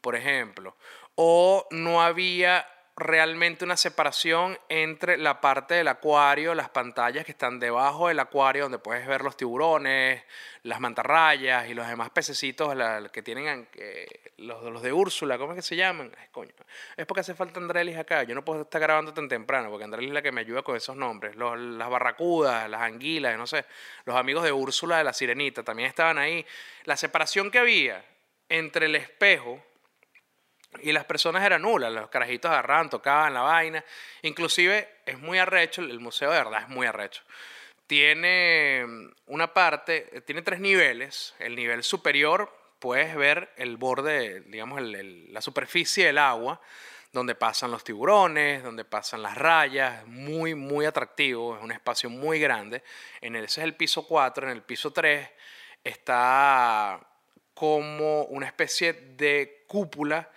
por 0.00 0.14
ejemplo. 0.14 0.76
O 1.16 1.66
no 1.73 2.00
había 2.02 2.64
realmente 2.95 3.65
una 3.65 3.77
separación 3.77 4.59
entre 4.69 5.17
la 5.17 5.41
parte 5.41 5.75
del 5.75 5.89
acuario, 5.89 6.55
las 6.55 6.69
pantallas 6.69 7.25
que 7.25 7.33
están 7.33 7.59
debajo 7.59 8.09
del 8.09 8.21
acuario, 8.21 8.65
donde 8.65 8.79
puedes 8.79 9.07
ver 9.07 9.23
los 9.23 9.37
tiburones, 9.37 10.23
las 10.63 10.79
mantarrayas 10.79 11.69
y 11.69 11.75
los 11.75 11.89
demás 11.89 12.11
pececitos 12.11 12.75
que 13.11 13.23
tienen 13.23 13.67
los, 14.37 14.63
los, 14.65 14.83
de 14.83 14.93
Úrsula, 14.93 15.39
¿cómo 15.39 15.53
es 15.53 15.57
que 15.57 15.63
se 15.63 15.75
llaman? 15.75 16.15
coño, 16.31 16.53
es 16.97 17.07
porque 17.07 17.21
hace 17.21 17.35
falta 17.35 17.61
Andrelis 17.61 17.97
acá. 17.97 18.25
Yo 18.25 18.35
no 18.35 18.45
puedo 18.45 18.63
estar 18.63 18.81
grabando 18.81 19.15
tan 19.15 19.29
temprano, 19.29 19.71
porque 19.71 19.85
Andrelis 19.85 20.11
es 20.11 20.15
la 20.15 20.23
que 20.23 20.33
me 20.33 20.43
ayuda 20.43 20.63
con 20.63 20.77
esos 20.77 20.95
nombres. 20.95 21.35
las 21.37 21.89
barracudas, 21.89 22.69
las 22.69 22.83
anguilas, 22.83 23.39
no 23.39 23.47
sé. 23.47 23.65
Los 24.05 24.17
amigos 24.17 24.45
de 24.45 24.53
Úrsula 24.53 24.99
de 24.99 25.05
la 25.05 25.15
Sirenita 25.15 25.63
también 25.63 25.89
estaban 25.89 26.19
ahí. 26.19 26.45
La 26.85 26.97
separación 26.97 27.51
que 27.51 27.59
había 27.59 28.05
entre 28.51 28.87
el 28.87 28.97
espejo 28.97 29.65
y 30.81 30.93
las 30.93 31.05
personas 31.05 31.45
eran 31.45 31.62
nulas, 31.62 31.93
los 31.93 32.09
carajitos 32.09 32.50
agarraban, 32.50 32.88
tocaban 32.88 33.35
la 33.35 33.43
vaina. 33.43 33.85
Inclusive 34.23 34.88
es 35.05 35.19
muy 35.19 35.38
arrecho, 35.38 35.83
el 35.83 36.00
museo 36.00 36.31
de 36.31 36.38
verdad 36.38 36.62
es 36.62 36.69
muy 36.69 36.87
arrecho. 36.87 37.23
Tiene 37.87 38.87
una 39.26 39.52
parte, 39.52 40.23
tiene 40.25 40.43
tres 40.43 40.61
niveles. 40.61 41.35
El 41.38 41.57
nivel 41.57 41.83
superior 41.83 42.50
puedes 42.79 43.14
ver 43.14 43.52
el 43.57 43.76
borde, 43.76 44.41
digamos, 44.43 44.81
la 44.83 45.43
superficie 45.43 46.07
del 46.07 46.19
agua, 46.19 46.61
donde 47.12 47.35
pasan 47.35 47.71
los 47.71 47.85
tiburones, 47.85 48.62
donde 48.62 48.85
pasan 48.87 49.23
las 49.23 49.37
rayas, 49.37 50.07
muy, 50.07 50.55
muy 50.55 50.87
atractivo, 50.87 51.57
es 51.57 51.62
un 51.62 51.71
espacio 51.71 52.09
muy 52.09 52.41
grande. 52.41 52.83
En 53.21 53.37
ese 53.37 53.61
es 53.61 53.64
el 53.64 53.75
piso 53.75 54.07
4, 54.07 54.47
en 54.47 54.52
el 54.52 54.62
piso 54.62 54.93
3 54.93 55.29
está 55.85 56.99
como 57.55 58.25
una 58.25 58.47
especie 58.47 58.93
de 58.93 59.64
cúpula 59.67 60.31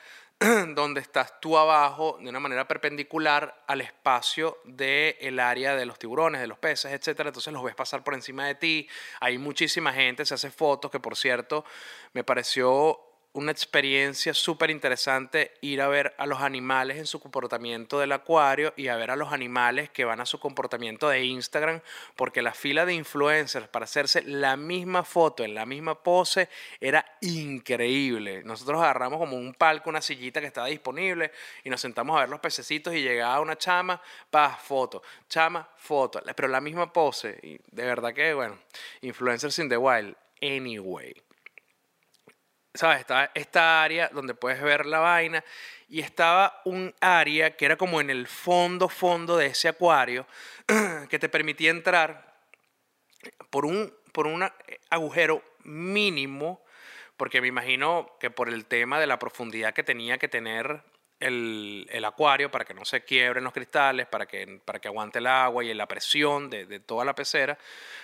donde 0.76 1.02
estás 1.02 1.40
tú 1.40 1.58
abajo 1.58 2.18
de 2.22 2.30
una 2.30 2.40
manera 2.40 2.68
perpendicular 2.68 3.64
al 3.68 3.82
espacio 3.82 4.60
del 4.66 5.40
área 5.40 5.76
de 5.76 5.86
los 5.86 5.98
tiburones, 5.98 6.42
de 6.42 6.48
los 6.48 6.58
peces, 6.58 6.92
etc. 6.92 7.22
Entonces 7.28 7.54
los 7.54 7.64
ves 7.64 7.76
pasar 7.76 8.04
por 8.04 8.14
encima 8.14 8.46
de 8.46 8.56
ti. 8.56 8.88
Hay 9.20 9.38
muchísima 9.38 9.94
gente, 9.94 10.26
se 10.26 10.34
hace 10.34 10.52
fotos, 10.52 10.92
que 10.92 11.00
por 11.00 11.16
cierto 11.16 11.66
me 12.14 12.24
pareció 12.24 13.00
una 13.36 13.52
experiencia 13.52 14.34
súper 14.34 14.70
interesante 14.70 15.52
ir 15.60 15.82
a 15.82 15.90
ver 15.90 16.16
a 16.18 16.26
los 16.26 16.40
animales 16.40 16.98
en 16.98 17.06
su 17.06 17.20
comportamiento 17.20 18.00
del 18.00 18.14
acuario 18.14 18.74
y 18.78 18.88
a 18.88 18.96
ver 18.96 19.12
a 19.12 19.18
los 19.18 19.34
animales 19.34 19.90
que 19.90 20.06
van 20.06 20.22
a 20.22 20.26
su 20.26 20.40
comportamiento 20.40 21.10
de 21.10 21.26
Instagram, 21.26 21.82
porque 22.16 22.42
la 22.42 22.54
fila 22.54 22.86
de 22.86 22.94
influencers 22.94 23.68
para 23.68 23.84
hacerse 23.84 24.24
la 24.24 24.56
misma 24.56 25.04
foto 25.04 25.44
en 25.44 25.54
la 25.54 25.66
misma 25.66 26.02
pose 26.02 26.48
era 26.80 27.06
increíble. 27.20 28.42
Nosotros 28.46 28.82
agarramos 28.82 29.20
como 29.20 29.36
un 29.36 29.54
palco, 29.54 29.90
una 29.90 30.02
sillita 30.02 30.40
que 30.40 30.48
estaba 30.48 30.68
disponible 30.68 31.34
y 31.66 31.70
nos 31.70 31.82
sentamos 31.82 32.16
a 32.16 32.22
ver 32.22 32.30
los 32.30 32.40
pececitos 32.40 32.96
y 32.96 33.02
llegaba 33.02 33.42
una 33.42 33.58
chama, 33.58 34.02
pa, 34.30 34.52
foto, 34.56 35.04
chama, 35.28 35.68
foto, 35.76 36.22
pero 36.38 36.48
la 36.48 36.62
misma 36.62 36.94
pose. 36.94 37.38
Y 37.44 37.60
de 37.70 37.84
verdad 37.84 38.14
que, 38.14 38.34
bueno, 38.34 38.58
influencers 39.02 39.60
in 39.60 39.68
the 39.68 39.78
wild 39.78 40.16
anyway. 40.42 41.14
¿Sabes? 42.76 43.00
Estaba 43.00 43.32
esta 43.34 43.84
área 43.84 44.10
donde 44.14 44.34
puedes 44.34 44.62
ver 44.62 44.86
la 44.86 45.00
vaina 45.00 45.44
y 45.88 46.02
estaba 46.02 46.62
un 46.66 46.94
área 47.00 47.56
que 47.56 47.66
era 47.66 47.78
como 47.78 48.02
en 48.02 48.10
el 48.10 48.28
fondo, 48.28 48.90
fondo 48.90 49.38
de 49.38 49.48
ese 49.48 49.68
acuario 49.68 50.28
que 51.10 51.20
te 51.20 51.30
permitía 51.30 51.72
entrar 51.72 52.36
por 53.50 53.66
un, 53.66 53.94
por 54.12 54.28
un 54.28 54.48
agujero 54.90 55.44
mínimo, 55.64 56.64
porque 57.18 57.42
me 57.42 57.48
imagino 57.48 58.18
que 58.20 58.30
por 58.30 58.50
el 58.50 58.66
tema 58.66 59.00
de 59.00 59.08
la 59.08 59.20
profundidad 59.20 59.74
que 59.74 59.84
tenía 59.84 60.18
que 60.18 60.28
tener 60.28 60.84
el, 61.20 61.88
el, 61.92 62.06
acuario 62.06 62.52
para 62.52 62.66
que 62.66 62.74
no 62.74 62.84
se 62.84 63.04
quiebren 63.04 63.44
los 63.44 63.54
cristales, 63.54 64.06
para 64.08 64.26
que, 64.26 64.60
para 64.66 64.80
que 64.80 64.88
aguante 64.88 65.20
el 65.20 65.28
agua 65.28 65.64
y 65.64 65.74
la 65.74 65.88
presión 65.88 66.50
de, 66.50 66.66
de, 66.66 66.80
toda 66.80 67.06
la 67.06 67.16
pecera. 67.16 67.58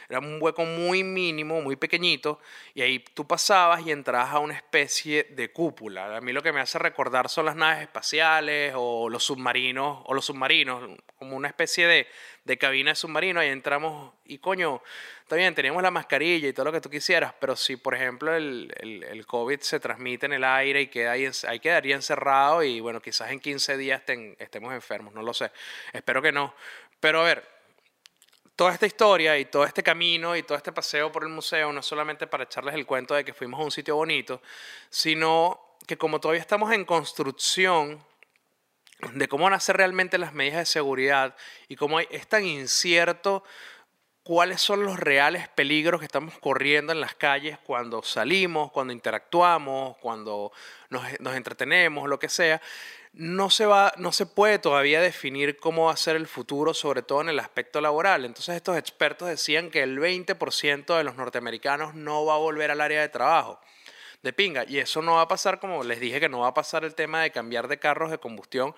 Era 0.10 0.20
un 0.20 0.38
hueco 0.42 0.66
muy 0.66 1.04
mínimo, 1.04 1.62
muy 1.62 1.76
pequeñito, 1.76 2.40
y 2.74 2.82
ahí 2.82 3.00
tú 3.00 3.28
pasabas 3.28 3.86
y 3.86 3.92
entrabas 3.92 4.34
a 4.34 4.40
una 4.40 4.56
especie 4.56 5.24
de 5.24 5.52
cúpula. 5.52 6.18
A 6.18 6.22
mí 6.22 6.34
lo 6.34 6.42
que 6.42 6.52
me 6.52 6.62
hace 6.62 6.80
recordar 6.80 7.30
son 7.30 7.46
las 7.46 7.56
naves 7.56 7.82
espaciales 7.82 8.74
o 8.76 9.10
los 9.10 9.24
submarinos, 9.24 10.04
o 10.06 10.14
los 10.14 10.26
submarinos, 10.26 10.98
como 11.18 11.36
una 11.36 11.48
especie 11.48 11.88
de, 11.88 12.08
de 12.46 12.58
cabina 12.58 12.92
de 12.92 12.96
submarino, 12.96 13.40
ahí 13.40 13.50
entramos 13.50 14.14
y 14.26 14.40
coño, 14.40 14.82
está 15.32 15.38
bien, 15.38 15.56
teníamos 15.56 15.82
la 15.82 15.92
mascarilla 15.92 16.50
y 16.50 16.52
todo 16.52 16.66
lo 16.66 16.74
que 16.74 16.82
tú 16.82 16.90
quisieras, 16.90 17.34
pero 17.40 17.56
si 17.56 17.78
por 17.78 17.96
ejemplo 17.96 18.36
el, 18.36 18.70
el, 18.82 19.02
el 19.02 19.26
COVID 19.26 19.62
se 19.62 19.80
transmite 19.80 20.26
en 20.26 20.34
el 20.34 20.44
aire 20.44 20.82
y 20.82 20.88
queda 20.88 21.14
ahí, 21.14 21.26
ahí 21.48 21.62
quedaría 21.62 21.96
encerrado 21.96 22.62
y 22.64 22.82
bueno, 22.82 23.02
quizás 23.02 23.32
en 23.32 23.40
15 23.40 23.78
días 23.78 24.02
estemos 24.40 24.74
enfermos, 24.74 25.14
no 25.14 25.22
lo 25.22 25.34
sé, 25.34 25.50
espero 25.94 26.22
que 26.22 26.34
no. 26.34 26.54
Pero 27.00 27.22
a 27.22 27.24
ver, 27.24 27.48
toda 28.58 28.74
esta 28.74 28.86
historia 28.86 29.40
y 29.40 29.46
todo 29.46 29.64
este 29.64 29.82
camino 29.82 30.36
y 30.36 30.44
todo 30.44 30.58
este 30.58 30.74
paseo 30.74 31.10
por 31.14 31.24
el 31.24 31.30
museo 31.30 31.72
no 31.72 31.80
es 31.80 31.86
solamente 31.86 32.28
para 32.28 32.44
echarles 32.44 32.76
el 32.76 32.86
cuento 32.86 33.14
de 33.14 33.24
que 33.24 33.34
fuimos 33.34 33.62
a 33.62 33.64
un 33.64 33.72
sitio 33.72 33.96
bonito, 33.96 34.42
sino 34.90 35.78
que 35.88 35.98
como 35.98 36.20
todavía 36.20 36.42
estamos 36.42 36.74
en 36.74 36.84
construcción, 36.84 38.04
de 39.14 39.28
cómo 39.28 39.46
van 39.46 39.54
a 39.54 39.60
ser 39.60 39.78
realmente 39.78 40.18
las 40.18 40.34
medidas 40.34 40.60
de 40.60 40.66
seguridad 40.66 41.36
y 41.70 41.78
cómo 41.78 42.02
es 42.02 42.28
tan 42.28 42.46
incierto 42.46 43.44
cuáles 44.24 44.62
son 44.62 44.84
los 44.84 45.00
reales 45.00 45.48
peligros 45.50 46.00
que 46.00 46.06
estamos 46.06 46.38
corriendo 46.40 46.94
en 46.94 47.02
las 47.02 47.16
calles 47.16 47.58
cuando 47.60 48.04
salimos, 48.04 48.72
cuando 48.72 48.94
interactuamos, 48.94 49.98
cuando 49.98 50.52
nos, 50.90 51.36
entretenemos, 51.36 52.08
lo 52.08 52.20
que 52.20 52.30
sea, 52.30 52.62
no 53.14 53.50
se, 53.50 53.66
va, 53.66 53.94
no 53.98 54.12
se 54.12 54.26
puede 54.26 54.60
todavía 54.60 55.02
definir 55.02 55.58
cómo 55.58 55.86
va 55.86 55.94
a 55.94 55.98
ser 55.98 56.16
el 56.16 56.28
futuro, 56.28 56.74
sobre 56.74 57.02
todo 57.02 57.22
en 57.22 57.30
el 57.30 57.40
aspecto 57.40 57.82
laboral. 57.82 58.26
Entonces 58.26 58.56
estos 58.56 58.78
expertos 58.78 59.28
decían 59.28 59.70
que 59.70 59.84
el 59.84 60.00
20% 60.00 60.98
de 60.98 61.04
los 61.04 61.16
norteamericanos 61.16 61.96
no 61.96 62.26
va 62.26 62.36
a 62.36 62.38
volver 62.38 62.72
al 62.72 62.82
área 62.82 63.02
de 63.02 63.10
trabajo 63.10 63.60
de 64.24 64.34
pinga. 64.34 64.66
Y 64.68 64.80
eso 64.80 65.02
no 65.02 65.16
va 65.16 65.22
a 65.22 65.28
pasar, 65.28 65.60
como 65.60 65.84
les 65.84 66.00
dije, 66.00 66.20
que 66.20 66.30
no 66.30 66.40
va 66.40 66.48
a 66.48 66.54
pasar 66.54 66.86
el 66.86 66.96
tema 66.96 67.22
de 67.22 67.32
cambiar 67.32 67.68
de 67.68 67.80
carros 67.80 68.12
de 68.12 68.20
combustión 68.20 68.76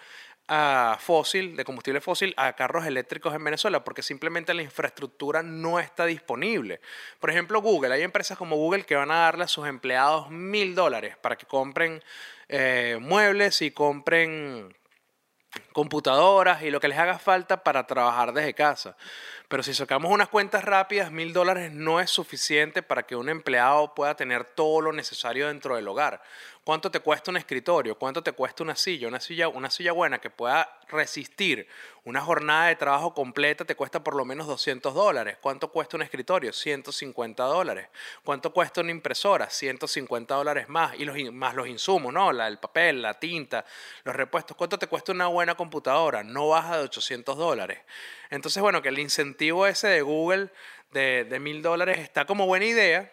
a 0.47 0.97
fósil, 0.99 1.55
de 1.55 1.63
combustible 1.63 2.01
fósil, 2.01 2.33
a 2.37 2.53
carros 2.53 2.85
eléctricos 2.85 3.33
en 3.33 3.43
Venezuela, 3.43 3.83
porque 3.83 4.01
simplemente 4.01 4.53
la 4.53 4.61
infraestructura 4.61 5.41
no 5.41 5.79
está 5.79 6.05
disponible. 6.05 6.81
Por 7.19 7.29
ejemplo, 7.29 7.61
Google, 7.61 7.93
hay 7.93 8.01
empresas 8.01 8.37
como 8.37 8.57
Google 8.57 8.85
que 8.85 8.95
van 8.95 9.11
a 9.11 9.19
darle 9.19 9.45
a 9.45 9.47
sus 9.47 9.67
empleados 9.67 10.29
mil 10.29 10.75
dólares 10.75 11.15
para 11.17 11.37
que 11.37 11.45
compren 11.45 12.03
eh, 12.49 12.97
muebles 12.99 13.61
y 13.61 13.71
compren 13.71 14.75
computadoras 15.71 16.63
y 16.63 16.71
lo 16.71 16.79
que 16.79 16.87
les 16.87 16.97
haga 16.97 17.19
falta 17.19 17.63
para 17.63 17.85
trabajar 17.85 18.33
desde 18.33 18.53
casa. 18.53 18.97
Pero 19.47 19.61
si 19.61 19.73
sacamos 19.73 20.11
unas 20.11 20.29
cuentas 20.29 20.63
rápidas, 20.63 21.11
mil 21.11 21.31
dólares 21.31 21.71
no 21.71 21.99
es 21.99 22.09
suficiente 22.09 22.81
para 22.81 23.03
que 23.03 23.15
un 23.15 23.29
empleado 23.29 23.93
pueda 23.93 24.15
tener 24.15 24.45
todo 24.45 24.81
lo 24.81 24.93
necesario 24.93 25.47
dentro 25.47 25.75
del 25.75 25.87
hogar. 25.87 26.21
¿Cuánto 26.63 26.89
te 26.89 27.01
cuesta 27.01 27.29
un 27.29 27.35
escritorio? 27.35 27.97
¿Cuánto 27.97 28.23
te 28.23 28.31
cuesta 28.31 28.63
una 28.63 28.77
silla? 28.77 29.09
Una 29.09 29.19
silla, 29.19 29.49
una 29.49 29.69
silla 29.69 29.91
buena 29.91 30.19
que 30.19 30.29
pueda 30.29 30.79
resistir 30.87 31.67
una 32.05 32.21
jornada 32.21 32.67
de 32.67 32.75
trabajo 32.77 33.13
completa 33.13 33.65
te 33.65 33.75
cuesta 33.75 34.01
por 34.01 34.15
lo 34.15 34.23
menos 34.23 34.47
200 34.47 34.93
dólares. 34.93 35.37
¿Cuánto 35.41 35.69
cuesta 35.69 35.97
un 35.97 36.03
escritorio? 36.03 36.53
150 36.53 37.43
dólares. 37.43 37.87
¿Cuánto 38.23 38.53
cuesta 38.53 38.79
una 38.79 38.91
impresora? 38.91 39.49
150 39.49 40.35
dólares 40.35 40.69
más. 40.69 40.97
Y 40.97 41.03
los, 41.03 41.17
más 41.33 41.53
los 41.53 41.67
insumos, 41.67 42.13
¿no? 42.13 42.31
La, 42.31 42.47
el 42.47 42.59
papel, 42.59 43.01
la 43.01 43.19
tinta, 43.19 43.65
los 44.05 44.15
repuestos. 44.15 44.55
¿Cuánto 44.55 44.79
te 44.79 44.87
cuesta 44.87 45.11
una 45.11 45.27
buena 45.27 45.55
computadora? 45.55 46.23
No 46.23 46.47
baja 46.49 46.77
de 46.77 46.83
800 46.83 47.37
dólares. 47.37 47.79
Entonces, 48.29 48.61
bueno, 48.61 48.81
que 48.81 48.89
el 48.89 48.99
incentivo 48.99 49.67
ese 49.67 49.87
de 49.87 50.01
Google 50.01 50.49
de 50.91 51.39
mil 51.41 51.61
dólares 51.61 51.99
está 51.99 52.25
como 52.25 52.45
buena 52.45 52.65
idea 52.65 53.11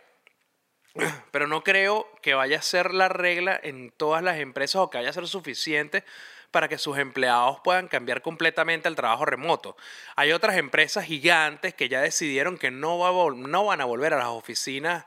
pero 1.30 1.46
no 1.46 1.62
creo 1.62 2.10
que 2.22 2.34
vaya 2.34 2.58
a 2.58 2.62
ser 2.62 2.94
la 2.94 3.08
regla 3.08 3.58
en 3.62 3.90
todas 3.90 4.22
las 4.22 4.38
empresas 4.38 4.76
o 4.76 4.90
que 4.90 4.98
vaya 4.98 5.10
a 5.10 5.14
ser 5.14 5.28
suficiente 5.28 6.04
para 6.50 6.68
que 6.68 6.78
sus 6.78 6.98
empleados 6.98 7.60
puedan 7.62 7.86
cambiar 7.86 8.22
completamente 8.22 8.88
al 8.88 8.96
trabajo 8.96 9.24
remoto. 9.24 9.76
Hay 10.16 10.32
otras 10.32 10.56
empresas 10.56 11.04
gigantes 11.04 11.74
que 11.74 11.88
ya 11.88 12.00
decidieron 12.00 12.58
que 12.58 12.70
no, 12.70 12.98
va 12.98 13.12
no 13.34 13.64
van 13.66 13.80
a 13.80 13.84
volver 13.84 14.14
a 14.14 14.18
las 14.18 14.28
oficinas 14.28 15.04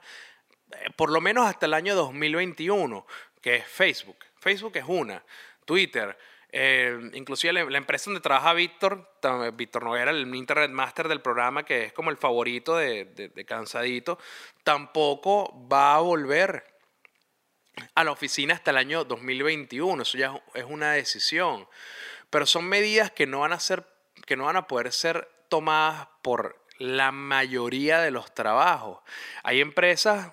eh, 0.72 0.89
por 0.96 1.12
lo 1.12 1.22
menos 1.22 1.46
hasta 1.48 1.65
el 1.65 1.74
año 1.74 1.96
2021, 1.96 3.06
que 3.41 3.58
es 3.58 3.67
Facebook. 3.67 4.17
Facebook 4.39 4.76
es 4.76 4.86
una, 4.88 5.24
Twitter, 5.65 6.17
eh, 6.56 7.10
inclusive 7.16 7.52
la, 7.52 7.78
empresa 7.80 8.12
donde 8.12 8.22
trabaja 8.22 8.54
Víctor, 8.54 9.10
Víctor 9.56 9.84
Noguera, 9.84 10.12
el 10.12 10.36
Internet 10.36 10.70
Master 10.70 11.08
del 11.08 11.20
programa, 11.20 11.66
que 11.66 11.86
es 11.86 11.94
como 11.94 12.12
el 12.12 12.18
favorito 12.18 12.78
de, 12.78 13.06
de, 13.06 13.46
Cansadito, 13.46 14.20
tampoco 14.63 15.68
va 15.68 15.96
a 15.96 16.00
volver 16.00 16.63
a 17.96 18.04
la 18.04 18.12
oficina 18.12 18.54
hasta 18.54 18.70
el 18.70 18.78
año 18.78 19.04
2021. 19.04 20.04
Eso 20.04 20.16
ya 20.16 20.44
es 20.54 20.66
una 20.66 20.92
decisión. 20.92 21.68
Pero 22.30 22.46
son 22.46 22.66
medidas 22.66 23.10
que 23.10 23.26
no 23.26 23.39
van 23.39 23.54
a 23.54 23.60
ser, 23.60 23.88
que 24.28 24.38
no 24.38 24.46
van 24.46 24.58
a 24.58 24.68
poder 24.68 24.92
ser 24.92 25.28
tomadas 25.50 26.08
por 26.22 26.63
la 26.78 27.12
mayoría 27.12 28.00
de 28.00 28.12
los 28.12 28.32
trabajos. 28.32 29.00
Hay 29.42 29.60
empresas 29.60 30.32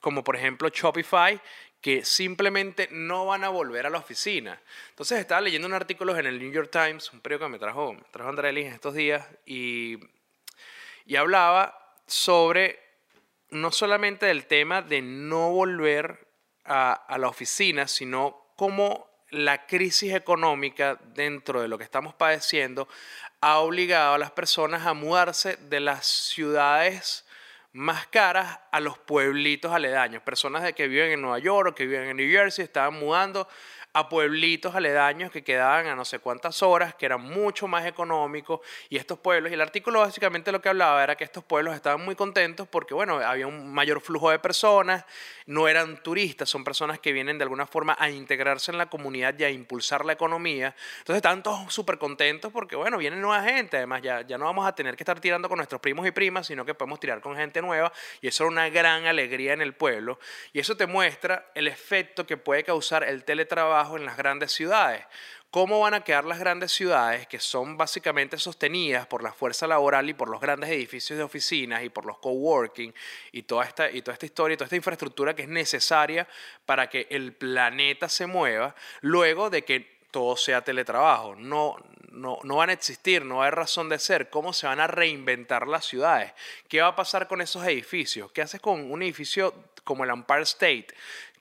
como 0.00 0.22
por 0.22 0.36
ejemplo 0.36 0.68
Shopify 0.68 1.40
que 1.80 2.04
simplemente 2.04 2.88
no 2.90 3.26
van 3.26 3.44
a 3.44 3.48
volver 3.48 3.86
a 3.86 3.90
la 3.90 3.98
oficina. 3.98 4.60
Entonces 4.90 5.20
estaba 5.20 5.40
leyendo 5.40 5.68
un 5.68 5.74
artículo 5.74 6.16
en 6.16 6.26
el 6.26 6.38
New 6.38 6.50
York 6.50 6.70
Times, 6.70 7.12
un 7.12 7.20
periódico 7.20 7.46
que 7.46 7.52
me 7.52 7.58
trajo, 7.58 7.92
me 7.92 8.02
trajo 8.10 8.30
en 8.30 8.58
estos 8.58 8.94
días, 8.94 9.26
y, 9.44 9.98
y 11.04 11.16
hablaba 11.16 11.94
sobre 12.06 12.80
no 13.50 13.70
solamente 13.70 14.26
del 14.26 14.46
tema 14.46 14.82
de 14.82 15.02
no 15.02 15.50
volver 15.50 16.26
a, 16.64 16.92
a 16.92 17.18
la 17.18 17.28
oficina, 17.28 17.86
sino 17.86 18.52
cómo 18.56 19.08
la 19.30 19.66
crisis 19.66 20.14
económica 20.14 20.98
dentro 21.14 21.60
de 21.60 21.68
lo 21.68 21.78
que 21.78 21.84
estamos 21.84 22.14
padeciendo 22.14 22.88
ha 23.40 23.58
obligado 23.58 24.14
a 24.14 24.18
las 24.18 24.30
personas 24.30 24.86
a 24.86 24.94
mudarse 24.94 25.56
de 25.56 25.80
las 25.80 26.06
ciudades 26.06 27.25
más 27.76 28.06
caras 28.06 28.58
a 28.72 28.80
los 28.80 28.98
pueblitos 28.98 29.70
aledaños. 29.70 30.22
Personas 30.22 30.62
de 30.62 30.72
que 30.72 30.88
viven 30.88 31.12
en 31.12 31.20
Nueva 31.20 31.38
York 31.38 31.68
o 31.70 31.74
que 31.74 31.86
viven 31.86 32.08
en 32.08 32.16
New 32.16 32.30
Jersey 32.30 32.64
estaban 32.64 32.94
mudando 32.94 33.46
a 33.96 34.10
pueblitos 34.10 34.74
aledaños 34.74 35.30
que 35.30 35.42
quedaban 35.42 35.86
a 35.86 35.96
no 35.96 36.04
sé 36.04 36.18
cuántas 36.18 36.62
horas, 36.62 36.94
que 36.94 37.06
eran 37.06 37.22
mucho 37.22 37.66
más 37.66 37.86
económicos, 37.86 38.60
y 38.90 38.98
estos 38.98 39.18
pueblos, 39.18 39.50
y 39.50 39.54
el 39.54 39.60
artículo 39.62 40.00
básicamente 40.00 40.52
lo 40.52 40.60
que 40.60 40.68
hablaba 40.68 41.02
era 41.02 41.16
que 41.16 41.24
estos 41.24 41.42
pueblos 41.42 41.74
estaban 41.74 42.04
muy 42.04 42.14
contentos 42.14 42.68
porque, 42.68 42.92
bueno, 42.92 43.20
había 43.20 43.46
un 43.46 43.72
mayor 43.72 44.02
flujo 44.02 44.28
de 44.28 44.38
personas, 44.38 45.06
no 45.46 45.66
eran 45.66 46.02
turistas, 46.02 46.50
son 46.50 46.62
personas 46.62 46.98
que 46.98 47.10
vienen 47.12 47.38
de 47.38 47.44
alguna 47.44 47.66
forma 47.66 47.96
a 47.98 48.10
integrarse 48.10 48.70
en 48.70 48.76
la 48.76 48.90
comunidad 48.90 49.34
y 49.38 49.44
a 49.44 49.50
impulsar 49.50 50.04
la 50.04 50.12
economía, 50.12 50.74
entonces 50.98 51.16
estaban 51.16 51.42
todos 51.42 51.72
súper 51.72 51.96
contentos 51.96 52.52
porque, 52.52 52.76
bueno, 52.76 52.98
viene 52.98 53.16
nueva 53.16 53.42
gente, 53.44 53.78
además 53.78 54.02
ya, 54.02 54.20
ya 54.20 54.36
no 54.36 54.44
vamos 54.44 54.66
a 54.66 54.74
tener 54.74 54.94
que 54.94 55.04
estar 55.04 55.20
tirando 55.20 55.48
con 55.48 55.56
nuestros 55.56 55.80
primos 55.80 56.06
y 56.06 56.10
primas, 56.10 56.46
sino 56.46 56.66
que 56.66 56.74
podemos 56.74 57.00
tirar 57.00 57.22
con 57.22 57.34
gente 57.34 57.62
nueva, 57.62 57.90
y 58.20 58.28
eso 58.28 58.44
era 58.44 58.50
una 58.50 58.68
gran 58.68 59.06
alegría 59.06 59.54
en 59.54 59.62
el 59.62 59.72
pueblo, 59.72 60.18
y 60.52 60.60
eso 60.60 60.76
te 60.76 60.86
muestra 60.86 61.50
el 61.54 61.66
efecto 61.66 62.26
que 62.26 62.36
puede 62.36 62.62
causar 62.62 63.02
el 63.02 63.24
teletrabajo 63.24 63.85
en 63.94 64.04
las 64.04 64.16
grandes 64.16 64.50
ciudades. 64.52 65.04
¿Cómo 65.50 65.80
van 65.80 65.94
a 65.94 66.04
quedar 66.04 66.24
las 66.24 66.38
grandes 66.38 66.72
ciudades 66.72 67.26
que 67.28 67.38
son 67.40 67.76
básicamente 67.76 68.36
sostenidas 68.36 69.06
por 69.06 69.22
la 69.22 69.32
fuerza 69.32 69.66
laboral 69.66 70.10
y 70.10 70.14
por 70.14 70.28
los 70.28 70.40
grandes 70.40 70.68
edificios 70.70 71.16
de 71.16 71.22
oficinas 71.22 71.82
y 71.82 71.88
por 71.88 72.04
los 72.04 72.18
coworking 72.18 72.92
y 73.32 73.42
toda 73.44 73.64
esta, 73.64 73.90
y 73.90 74.02
toda 74.02 74.14
esta 74.14 74.26
historia 74.26 74.54
y 74.54 74.56
toda 74.56 74.66
esta 74.66 74.76
infraestructura 74.76 75.34
que 75.34 75.42
es 75.42 75.48
necesaria 75.48 76.28
para 76.66 76.90
que 76.90 77.06
el 77.10 77.32
planeta 77.32 78.08
se 78.08 78.26
mueva 78.26 78.74
luego 79.00 79.48
de 79.48 79.64
que 79.64 79.96
todo 80.10 80.36
sea 80.36 80.62
teletrabajo? 80.62 81.36
No, 81.36 81.76
no, 82.10 82.38
no 82.42 82.56
van 82.56 82.70
a 82.70 82.74
existir, 82.74 83.24
no 83.24 83.42
hay 83.42 83.50
razón 83.50 83.88
de 83.88 83.98
ser. 83.98 84.28
¿Cómo 84.28 84.52
se 84.52 84.66
van 84.66 84.80
a 84.80 84.88
reinventar 84.88 85.68
las 85.68 85.86
ciudades? 85.86 86.32
¿Qué 86.68 86.82
va 86.82 86.88
a 86.88 86.96
pasar 86.96 87.28
con 87.28 87.40
esos 87.40 87.64
edificios? 87.66 88.30
¿Qué 88.32 88.42
haces 88.42 88.60
con 88.60 88.90
un 88.90 89.02
edificio 89.02 89.54
como 89.86 90.02
el 90.02 90.10
Empire 90.10 90.42
State, 90.42 90.88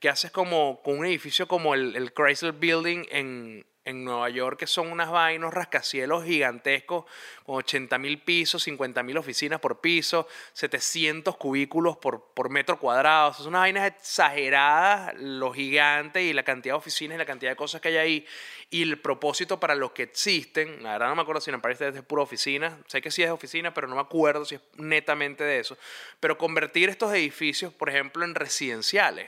¿Qué 0.05 0.09
haces 0.09 0.29
como 0.29 0.83
con 0.83 0.99
un 0.99 1.07
edificio 1.07 1.47
como 1.47 1.73
el, 1.73 1.95
el 1.95 2.13
Chrysler 2.13 2.53
Building 2.53 3.07
en, 3.09 3.65
en 3.85 4.03
Nueva 4.03 4.29
York 4.29 4.59
que 4.59 4.67
son 4.67 4.91
unas 4.91 5.09
vainos 5.09 5.51
rascacielos 5.51 6.25
gigantescos 6.25 7.05
con 7.43 7.55
80 7.55 7.97
mil 7.97 8.21
pisos, 8.21 8.61
50 8.61 9.01
mil 9.01 9.17
oficinas 9.17 9.59
por 9.59 9.81
piso, 9.81 10.27
700 10.53 11.37
cubículos 11.37 11.97
por, 11.97 12.23
por 12.35 12.51
metro 12.51 12.77
cuadrado. 12.77 13.33
Son 13.33 13.47
unas 13.47 13.61
vainas 13.61 13.87
exageradas, 13.87 15.15
lo 15.17 15.51
gigante 15.51 16.21
y 16.21 16.33
la 16.33 16.43
cantidad 16.43 16.75
de 16.75 16.77
oficinas 16.77 17.15
y 17.15 17.17
la 17.17 17.25
cantidad 17.25 17.49
de 17.53 17.55
cosas 17.55 17.81
que 17.81 17.87
hay 17.87 17.97
ahí. 17.97 18.27
Y 18.69 18.83
el 18.83 19.01
propósito 19.01 19.59
para 19.59 19.73
los 19.73 19.93
que 19.93 20.03
existen, 20.03 20.83
la 20.83 20.91
verdad 20.91 21.07
no 21.07 21.15
me 21.15 21.23
acuerdo 21.23 21.41
si 21.41 21.49
en 21.49 21.61
París 21.61 21.81
es 21.81 21.95
de 21.95 22.03
pura 22.03 22.21
oficina, 22.21 22.77
sé 22.85 23.01
que 23.01 23.09
sí 23.09 23.23
es 23.23 23.31
oficina, 23.31 23.73
pero 23.73 23.87
no 23.87 23.95
me 23.95 24.01
acuerdo 24.01 24.45
si 24.45 24.53
es 24.53 24.61
netamente 24.75 25.43
de 25.43 25.61
eso. 25.61 25.75
Pero 26.19 26.37
convertir 26.37 26.89
estos 26.89 27.11
edificios, 27.11 27.73
por 27.73 27.89
ejemplo, 27.89 28.23
en 28.23 28.35
residenciales, 28.35 29.27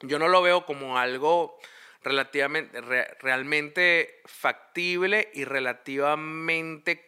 yo 0.00 0.18
no 0.18 0.28
lo 0.28 0.42
veo 0.42 0.66
como 0.66 0.98
algo 0.98 1.58
relativamente, 2.02 2.80
realmente 3.20 4.20
factible 4.26 5.30
y 5.34 5.44
relativamente 5.44 7.06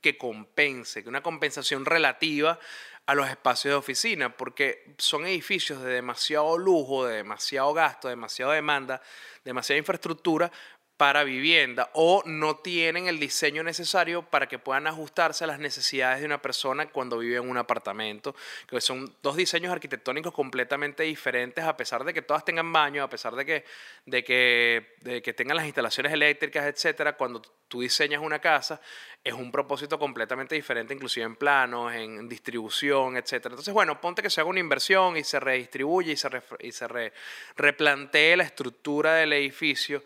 que 0.00 0.16
compense, 0.16 1.02
que 1.02 1.08
una 1.08 1.22
compensación 1.22 1.84
relativa 1.84 2.58
a 3.06 3.14
los 3.14 3.28
espacios 3.28 3.72
de 3.72 3.76
oficina, 3.76 4.36
porque 4.36 4.94
son 4.98 5.26
edificios 5.26 5.82
de 5.82 5.92
demasiado 5.92 6.56
lujo, 6.56 7.06
de 7.06 7.16
demasiado 7.16 7.72
gasto, 7.74 8.08
de 8.08 8.12
demasiada 8.12 8.54
demanda, 8.54 9.02
demasiada 9.44 9.78
infraestructura, 9.78 10.50
para 11.00 11.24
vivienda 11.24 11.88
o 11.94 12.22
no 12.26 12.56
tienen 12.56 13.06
el 13.06 13.18
diseño 13.18 13.62
necesario 13.62 14.20
para 14.20 14.46
que 14.46 14.58
puedan 14.58 14.86
ajustarse 14.86 15.44
a 15.44 15.46
las 15.46 15.58
necesidades 15.58 16.20
de 16.20 16.26
una 16.26 16.42
persona 16.42 16.90
cuando 16.90 17.16
vive 17.16 17.36
en 17.36 17.48
un 17.48 17.56
apartamento, 17.56 18.36
que 18.68 18.82
son 18.82 19.10
dos 19.22 19.34
diseños 19.34 19.72
arquitectónicos 19.72 20.34
completamente 20.34 21.04
diferentes 21.04 21.64
a 21.64 21.74
pesar 21.74 22.04
de 22.04 22.12
que 22.12 22.20
todas 22.20 22.44
tengan 22.44 22.70
baño, 22.70 23.02
a 23.02 23.08
pesar 23.08 23.34
de 23.34 23.46
que, 23.46 23.64
de 24.04 24.22
que, 24.22 24.96
de 25.00 25.22
que 25.22 25.32
tengan 25.32 25.56
las 25.56 25.64
instalaciones 25.64 26.12
eléctricas, 26.12 26.66
etcétera, 26.66 27.14
cuando 27.14 27.40
tú 27.66 27.80
diseñas 27.80 28.20
una 28.20 28.38
casa 28.38 28.78
es 29.24 29.32
un 29.32 29.50
propósito 29.50 29.98
completamente 29.98 30.54
diferente, 30.54 30.92
inclusive 30.92 31.24
en 31.24 31.36
planos, 31.36 31.94
en 31.94 32.28
distribución, 32.28 33.16
etcétera. 33.16 33.54
Entonces, 33.54 33.72
bueno, 33.72 34.02
ponte 34.02 34.20
que 34.20 34.28
se 34.28 34.42
haga 34.42 34.50
una 34.50 34.60
inversión 34.60 35.16
y 35.16 35.24
se 35.24 35.40
redistribuye 35.40 36.12
y 36.12 36.16
se, 36.16 36.28
se 36.72 37.12
replantee 37.56 38.36
la 38.36 38.44
estructura 38.44 39.14
del 39.14 39.32
edificio 39.32 40.02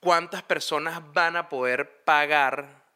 cuántas 0.00 0.42
personas 0.42 1.00
van 1.12 1.36
a 1.36 1.48
poder 1.48 2.04
pagar 2.04 2.88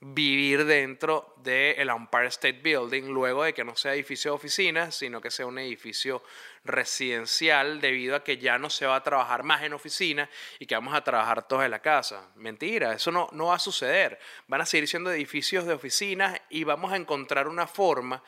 vivir 0.00 0.64
dentro 0.64 1.34
del 1.38 1.88
Empire 1.88 2.28
State 2.28 2.60
Building 2.62 3.08
luego 3.08 3.42
de 3.42 3.52
que 3.52 3.64
no 3.64 3.74
sea 3.74 3.94
edificio 3.94 4.30
de 4.30 4.36
oficinas, 4.36 4.94
sino 4.94 5.20
que 5.20 5.30
sea 5.30 5.46
un 5.46 5.58
edificio 5.58 6.22
residencial 6.64 7.80
debido 7.80 8.14
a 8.14 8.22
que 8.22 8.38
ya 8.38 8.58
no 8.58 8.70
se 8.70 8.86
va 8.86 8.96
a 8.96 9.02
trabajar 9.02 9.42
más 9.42 9.62
en 9.62 9.72
oficina 9.72 10.30
y 10.60 10.66
que 10.66 10.76
vamos 10.76 10.94
a 10.94 11.02
trabajar 11.02 11.48
todos 11.48 11.64
en 11.64 11.72
la 11.72 11.82
casa. 11.82 12.30
Mentira, 12.36 12.92
eso 12.92 13.10
no, 13.10 13.28
no 13.32 13.46
va 13.46 13.56
a 13.56 13.60
suceder. 13.60 14.20
Van 14.46 14.60
a 14.60 14.66
seguir 14.66 14.86
siendo 14.86 15.10
edificios 15.10 15.66
de 15.66 15.74
oficinas 15.74 16.40
y 16.48 16.62
vamos 16.62 16.92
a 16.92 16.96
encontrar 16.96 17.48
una 17.48 17.66
forma 17.66 18.22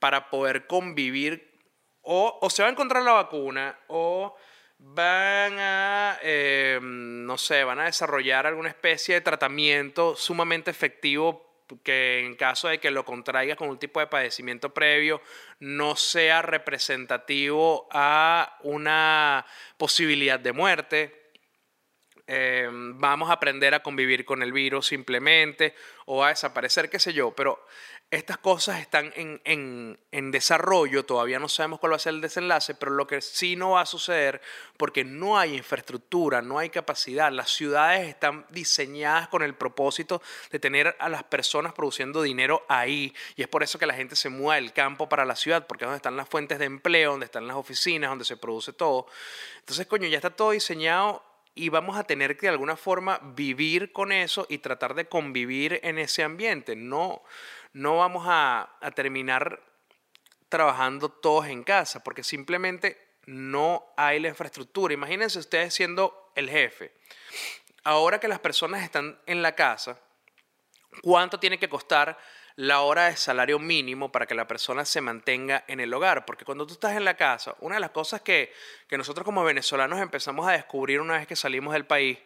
para 0.00 0.28
poder 0.28 0.66
convivir 0.66 1.52
o, 2.00 2.36
o 2.42 2.50
se 2.50 2.62
va 2.62 2.68
a 2.68 2.72
encontrar 2.72 3.04
la 3.04 3.12
vacuna 3.12 3.78
o 3.86 4.36
van 4.84 5.58
a, 5.58 6.18
eh, 6.22 6.78
no 6.82 7.38
sé, 7.38 7.64
van 7.64 7.80
a 7.80 7.84
desarrollar 7.84 8.46
alguna 8.46 8.68
especie 8.68 9.14
de 9.14 9.20
tratamiento 9.20 10.16
sumamente 10.16 10.70
efectivo 10.70 11.52
que 11.82 12.20
en 12.20 12.34
caso 12.34 12.68
de 12.68 12.78
que 12.78 12.90
lo 12.90 13.04
contraigas 13.04 13.56
con 13.56 13.68
un 13.68 13.78
tipo 13.78 14.00
de 14.00 14.06
padecimiento 14.06 14.74
previo 14.74 15.22
no 15.60 15.96
sea 15.96 16.42
representativo 16.42 17.88
a 17.90 18.58
una 18.62 19.46
posibilidad 19.78 20.38
de 20.38 20.52
muerte. 20.52 21.18
Eh, 22.26 22.68
vamos 22.70 23.30
a 23.30 23.34
aprender 23.34 23.74
a 23.74 23.82
convivir 23.82 24.24
con 24.24 24.42
el 24.42 24.52
virus 24.52 24.86
simplemente 24.86 25.74
o 26.06 26.24
a 26.24 26.28
desaparecer, 26.28 26.90
qué 26.90 26.98
sé 26.98 27.12
yo, 27.12 27.32
pero 27.34 27.64
estas 28.12 28.36
cosas 28.36 28.78
están 28.78 29.10
en, 29.16 30.30
desarrollo, 30.30 31.06
todavía 31.06 31.38
no 31.38 31.48
sabemos 31.48 31.80
cuál 31.80 31.92
va 31.92 31.96
a 31.96 31.98
ser 31.98 32.12
el 32.12 32.20
desenlace, 32.20 32.74
pero 32.74 32.92
lo 32.92 33.06
que 33.06 33.22
sí 33.22 33.56
no 33.56 33.70
va 33.70 33.80
a 33.80 33.86
suceder, 33.86 34.42
porque 34.76 35.02
no 35.02 35.38
hay 35.38 35.56
infraestructura, 35.56 36.42
no 36.42 36.58
hay 36.58 36.68
capacidad, 36.68 37.32
las 37.32 37.50
ciudades 37.50 38.06
están 38.06 38.44
diseñadas 38.50 39.28
con 39.28 39.42
el 39.42 39.54
propósito 39.54 40.20
de 40.50 40.58
tener 40.58 40.94
a 40.98 41.08
las 41.08 41.22
personas 41.22 41.72
produciendo 41.72 42.20
dinero 42.20 42.66
ahí, 42.68 43.14
y 43.34 43.40
es 43.40 43.48
por 43.48 43.62
eso 43.62 43.78
que 43.78 43.86
la 43.86 43.94
gente 43.94 44.14
se 44.14 44.28
mueve 44.28 44.60
del 44.60 44.74
campo 44.74 45.08
para 45.08 45.24
la 45.24 45.34
ciudad, 45.34 45.66
porque 45.66 45.84
es 45.84 45.86
donde 45.86 45.96
están 45.96 46.18
las 46.18 46.28
fuentes 46.28 46.58
de 46.58 46.66
empleo, 46.66 47.12
donde 47.12 47.24
están 47.24 47.46
las 47.46 47.56
oficinas, 47.56 48.10
donde 48.10 48.26
se 48.26 48.36
produce 48.36 48.74
todo. 48.74 49.06
Entonces, 49.60 49.86
coño, 49.86 50.06
ya 50.08 50.18
está 50.18 50.28
todo 50.28 50.50
diseñado 50.50 51.24
y 51.54 51.70
vamos 51.70 51.96
a 51.96 52.04
tener 52.04 52.36
que 52.36 52.46
de 52.46 52.52
alguna 52.52 52.76
forma 52.76 53.20
vivir 53.34 53.92
con 53.92 54.12
eso 54.12 54.46
y 54.50 54.58
tratar 54.58 54.94
de 54.94 55.06
convivir 55.06 55.80
en 55.82 55.98
ese 55.98 56.22
ambiente, 56.22 56.76
no 56.76 57.22
no 57.72 57.96
vamos 57.98 58.24
a, 58.28 58.78
terminar 58.94 59.60
trabajando 60.48 61.08
todos 61.08 61.46
en 61.46 61.64
casa, 61.64 62.04
porque 62.04 62.22
simplemente 62.22 63.16
no 63.24 63.86
hay 63.96 64.20
la 64.20 64.28
infraestructura. 64.28 64.92
Imagínense 64.92 65.38
ustedes 65.38 65.72
siendo 65.72 66.32
el 66.34 66.50
jefe. 66.50 66.92
Ahora 67.84 68.20
que 68.20 68.28
las 68.28 68.38
personas 68.38 68.82
están 68.82 69.18
en 69.26 69.42
la 69.42 69.54
casa, 69.54 69.98
¿cuánto 71.02 71.40
tiene 71.40 71.58
que 71.58 71.68
costar 71.68 72.18
la 72.56 72.80
hora 72.80 73.06
de 73.06 73.16
salario 73.16 73.58
mínimo 73.58 74.12
para 74.12 74.26
que 74.26 74.34
la 74.34 74.46
persona 74.46 74.84
se 74.84 75.00
mantenga 75.00 75.64
en 75.66 75.80
el 75.80 75.92
hogar? 75.94 76.26
Porque 76.26 76.44
cuando 76.44 76.66
tú 76.66 76.74
estás 76.74 76.96
en 76.96 77.04
la 77.04 77.16
casa, 77.16 77.56
una 77.60 77.76
de 77.76 77.80
las 77.80 77.90
cosas 77.90 78.20
que, 78.20 78.52
nosotros 78.90 79.24
como 79.24 79.42
venezolanos 79.42 80.00
empezamos 80.00 80.46
a 80.46 80.52
descubrir 80.52 81.00
una 81.00 81.14
vez 81.14 81.26
que 81.26 81.36
salimos 81.36 81.72
del 81.72 81.86
país 81.86 82.18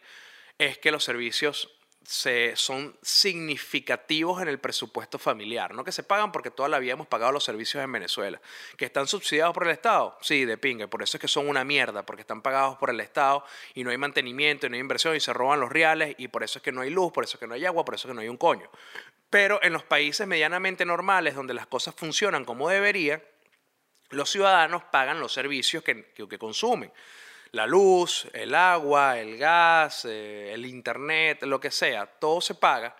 es 0.57 0.77
que 0.77 0.91
los 0.91 1.03
servicios 1.03 1.76
se, 2.03 2.55
son 2.55 2.95
significativos 3.01 4.41
en 4.41 4.47
el 4.47 4.59
presupuesto 4.59 5.19
familiar. 5.19 5.73
No 5.73 5.83
que 5.83 5.91
se 5.91 6.03
pagan 6.03 6.31
porque 6.31 6.51
toda 6.51 6.69
la 6.69 6.79
vida 6.79 6.93
hemos 6.93 7.07
pagado 7.07 7.33
los 7.33 7.43
servicios 7.43 7.83
en 7.83 7.91
Venezuela. 7.91 8.39
¿Que 8.77 8.85
están 8.85 9.07
subsidiados 9.07 9.53
por 9.53 9.65
el 9.65 9.71
Estado? 9.71 10.17
Sí, 10.21 10.45
de 10.45 10.57
pingue. 10.57 10.87
Por 10.87 11.03
eso 11.03 11.17
es 11.17 11.21
que 11.21 11.27
son 11.27 11.49
una 11.49 11.65
mierda, 11.65 12.05
porque 12.05 12.21
están 12.21 12.41
pagados 12.41 12.77
por 12.77 12.89
el 12.89 12.99
Estado 13.01 13.43
y 13.73 13.83
no 13.83 13.89
hay 13.89 13.97
mantenimiento 13.97 14.65
y 14.67 14.69
no 14.69 14.75
hay 14.75 14.81
inversión 14.81 15.15
y 15.15 15.19
se 15.19 15.33
roban 15.33 15.59
los 15.59 15.69
reales 15.69 16.15
y 16.17 16.29
por 16.29 16.43
eso 16.43 16.59
es 16.59 16.63
que 16.63 16.71
no 16.71 16.81
hay 16.81 16.89
luz, 16.89 17.11
por 17.11 17.25
eso 17.25 17.35
es 17.35 17.39
que 17.39 17.47
no 17.47 17.55
hay 17.55 17.65
agua, 17.65 17.83
por 17.83 17.95
eso 17.95 18.07
es 18.07 18.11
que 18.11 18.15
no 18.15 18.21
hay 18.21 18.29
un 18.29 18.37
coño. 18.37 18.69
Pero 19.29 19.61
en 19.61 19.73
los 19.73 19.83
países 19.83 20.25
medianamente 20.25 20.85
normales, 20.85 21.35
donde 21.35 21.53
las 21.53 21.67
cosas 21.67 21.93
funcionan 21.95 22.45
como 22.45 22.69
debería, 22.69 23.21
los 24.11 24.29
ciudadanos 24.29 24.83
pagan 24.85 25.19
los 25.19 25.33
servicios 25.33 25.83
que, 25.83 26.05
que 26.13 26.37
consumen 26.37 26.91
la 27.51 27.65
luz, 27.65 28.27
el 28.33 28.53
agua, 28.55 29.19
el 29.19 29.37
gas, 29.37 30.05
eh, 30.05 30.53
el 30.53 30.65
internet, 30.65 31.43
lo 31.43 31.59
que 31.59 31.71
sea, 31.71 32.05
todo 32.05 32.41
se 32.41 32.55
paga. 32.55 32.95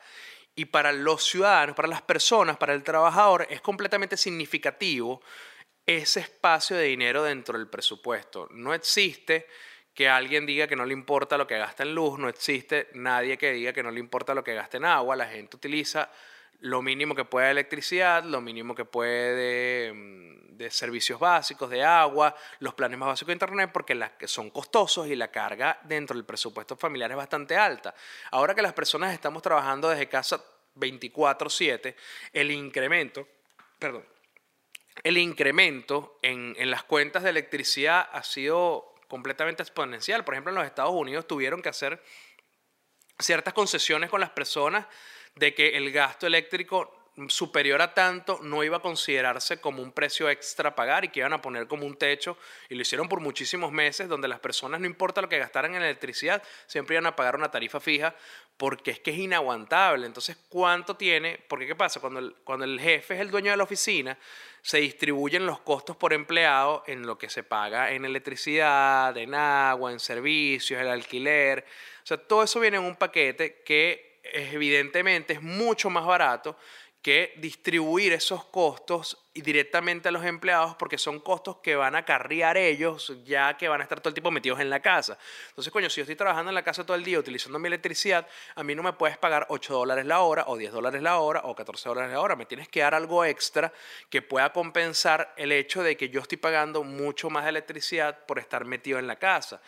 Y 0.56 0.66
para 0.66 0.92
los 0.92 1.24
ciudadanos, 1.24 1.76
para 1.76 1.88
las 1.88 2.02
personas, 2.02 2.58
para 2.58 2.74
el 2.74 2.84
trabajador, 2.84 3.48
es 3.50 3.62
completamente 3.62 4.18
significativo 4.18 5.22
ese 5.86 6.20
espacio 6.20 6.76
de 6.76 6.84
dinero 6.84 7.24
dentro 7.24 7.58
del 7.58 7.68
presupuesto. 7.68 8.48
No 8.52 8.74
existe 8.74 9.48
que 9.94 10.10
alguien 10.10 10.46
diga 10.46 10.68
que 10.68 10.76
no 10.76 10.86
le 10.86 10.94
importa 10.94 11.38
lo 11.38 11.48
que 11.48 11.58
gasta 11.58 11.84
en 11.84 11.96
luz, 11.96 12.20
no 12.20 12.30
existe 12.30 12.90
nadie 12.94 13.38
que 13.38 13.52
diga 13.54 13.74
que 13.74 13.82
no 13.82 13.90
le 13.90 14.00
importa 14.00 14.36
lo 14.36 14.44
que 14.44 14.54
gasta 14.54 14.78
en 14.78 14.86
agua, 14.86 15.16
la 15.16 15.26
gente 15.26 15.56
utiliza 15.58 16.12
lo 16.60 16.82
mínimo 16.82 17.15
que 17.15 17.26
puede 17.26 17.48
de 17.48 17.52
electricidad, 17.52 18.24
lo 18.24 18.41
mínimo 18.41 18.74
que 18.74 18.86
puede 18.86 19.93
mm, 19.93 20.58
de, 20.58 20.72
servicios 20.72 21.20
básicos, 21.20 21.70
de 21.70 21.84
agua, 21.84 22.36
los 22.60 22.74
planes 22.74 22.98
más 22.98 23.08
básicos 23.10 23.28
de 23.28 23.34
Internet, 23.34 23.70
porque 23.72 23.93
las 23.93 24.12
que 24.12 24.28
son 24.28 24.50
costosos 24.50 25.08
y 25.08 25.15
la 25.15 25.30
carga 25.30 25.80
dentro 25.84 26.15
del 26.15 26.26
presupuesto 26.26 26.76
familiar 26.76 27.12
es 27.12 27.17
bastante 27.17 27.56
alta. 27.56 27.93
Ahora 28.32 28.56
que 28.56 28.62
las 28.62 28.74
personas 28.74 29.13
estamos 29.13 29.41
trabajando 29.43 29.89
desde 29.89 30.10
casa 30.10 30.43
24/7, 30.76 31.96
el 32.34 32.52
incremento, 32.52 33.28
perdón, 33.78 34.06
el 35.04 35.17
incremento 35.17 36.17
en, 36.24 36.56
en 36.58 36.72
las 36.72 36.84
cuentas 36.84 37.22
de 37.24 37.30
electricidad 37.30 38.10
ha 38.12 38.24
sido 38.24 38.96
completamente 39.08 39.62
exponencial. 39.62 40.26
Por 40.26 40.34
ejemplo, 40.34 40.52
en 40.52 40.56
los 40.56 40.65
Estados 40.65 40.93
Unidos 40.93 41.28
tuvieron 41.28 41.62
que 41.62 41.70
hacer 41.70 42.04
ciertas 43.20 43.54
concesiones 43.54 44.10
con 44.10 44.20
las 44.20 44.32
personas 44.32 44.86
de 45.38 45.54
que 45.54 45.78
el 45.78 45.91
gasto 45.91 46.28
eléctrico 46.28 46.97
superior 47.28 47.82
a 47.82 47.95
tanto 47.95 48.39
no 48.43 48.63
iba 48.63 48.78
a 48.78 48.82
considerarse 48.82 49.60
como 49.60 49.82
un 49.82 49.91
precio 49.91 50.30
extra 50.30 50.76
pagar 50.76 51.04
y 51.04 51.10
que 51.10 51.21
iban 51.21 51.34
a 51.34 51.41
poner 51.41 51.67
como 51.67 51.86
un 51.86 51.97
techo. 51.97 52.38
Y 52.69 52.76
lo 52.76 52.84
hicieron 52.84 53.10
por 53.10 53.21
muchísimos 53.21 53.71
meses 53.71 54.08
donde 54.08 54.28
las 54.28 54.39
personas 54.39 54.80
no 54.80 54.86
importa 54.86 55.21
lo 55.21 55.30
que 55.30 55.39
gastaran 55.39 55.73
en 55.73 55.82
electricidad 55.82 56.43
siempre 56.67 56.95
iban 56.95 57.08
a 57.08 57.15
pagar 57.15 57.36
una 57.36 57.50
tarifa 57.50 57.80
fija 57.80 58.15
porque 58.56 58.91
es 58.91 59.00
que 59.00 59.12
es 59.12 59.17
inaguantable. 59.17 60.06
Entonces 60.06 60.38
cuánto 60.47 60.95
tiene 60.95 61.43
porque 61.47 61.65
qué 61.65 61.76
pasa 61.76 62.00
cuando 62.00 62.19
el, 62.19 62.36
cuando 62.43 62.65
el 62.65 62.80
jefe 62.80 63.15
es 63.15 63.21
el 63.21 63.32
dueño 63.32 63.50
de 63.50 63.58
la 63.58 63.63
oficina 63.63 64.17
se 64.62 64.78
distribuyen 64.80 65.45
los 65.45 65.60
costos 65.62 65.95
por 65.95 66.13
empleado 66.13 66.84
en 66.86 67.08
lo 67.08 67.17
que 67.17 67.30
se 67.30 67.41
paga 67.41 67.93
en 67.93 68.06
electricidad 68.06 69.17
en 69.17 69.34
agua 69.34 69.91
en 69.91 70.00
servicios 70.00 70.80
el 70.80 70.89
alquiler. 70.89 71.65
O 72.04 72.06
sea 72.06 72.17
todo 72.17 72.43
eso 72.43 72.60
viene 72.60 72.78
en 72.78 72.84
un 72.84 72.95
paquete 72.95 73.63
que 73.65 74.07
evidentemente 74.34 75.34
es 75.34 75.42
mucho 75.42 75.90
más 75.90 76.06
barato 76.06 76.58
que 77.02 77.34
distribuir 77.38 78.12
esos 78.12 78.44
costos 78.46 79.18
directamente 79.34 80.10
a 80.10 80.12
los 80.12 80.26
empleados 80.26 80.76
porque 80.76 80.98
son 80.98 81.20
costos 81.20 81.58
que 81.58 81.76
van 81.76 81.96
a 81.96 82.04
carriar 82.04 82.58
ellos 82.58 83.13
ya 83.24 83.56
que 83.56 83.68
van 83.68 83.80
a 83.80 83.84
estar 83.84 84.02
todo 84.02 84.10
el 84.10 84.13
tiempo 84.13 84.32
metidos 84.32 84.60
en 84.60 84.70
la 84.70 84.82
casa. 84.82 85.18
Entonces, 85.50 85.72
coño, 85.72 85.90
si 85.90 85.98
yo 85.98 86.02
estoy 86.02 86.16
trabajando 86.16 86.50
en 86.50 86.56
la 86.56 86.63
casa 86.63 86.86
todo 86.86 86.98
el 86.98 87.04
día 87.04 87.20
utilizando 87.20 87.60
mi 87.60 87.68
electricidad, 87.68 88.28
a 88.56 88.63
mí 88.63 88.76
no 88.76 88.84
me 88.84 88.94
puedes 88.94 89.18
pagar 89.18 89.46
8 89.50 89.74
dólares 89.74 90.06
la 90.06 90.22
hora 90.22 90.46
o 90.48 90.58
10 90.58 90.72
dólares 90.72 91.02
la 91.02 91.20
hora 91.20 91.42
o 91.46 91.56
14 91.56 91.88
dólares 91.88 92.12
la 92.12 92.20
hora. 92.20 92.36
Me 92.36 92.46
tienes 92.46 92.68
que 92.68 92.82
dar 92.82 92.94
algo 92.94 93.24
extra 93.24 93.72
que 94.10 94.22
pueda 94.22 94.52
compensar 94.52 95.34
el 95.38 95.52
hecho 95.52 95.84
de 95.84 95.96
que 95.96 96.10
yo 96.10 96.20
estoy 96.20 96.40
pagando 96.40 96.84
mucho 96.84 97.30
más 97.30 97.48
electricidad 97.48 98.26
por 98.26 98.40
estar 98.40 98.66
metido 98.66 99.00
en 99.00 99.08
la 99.08 99.18
casa 99.18 99.62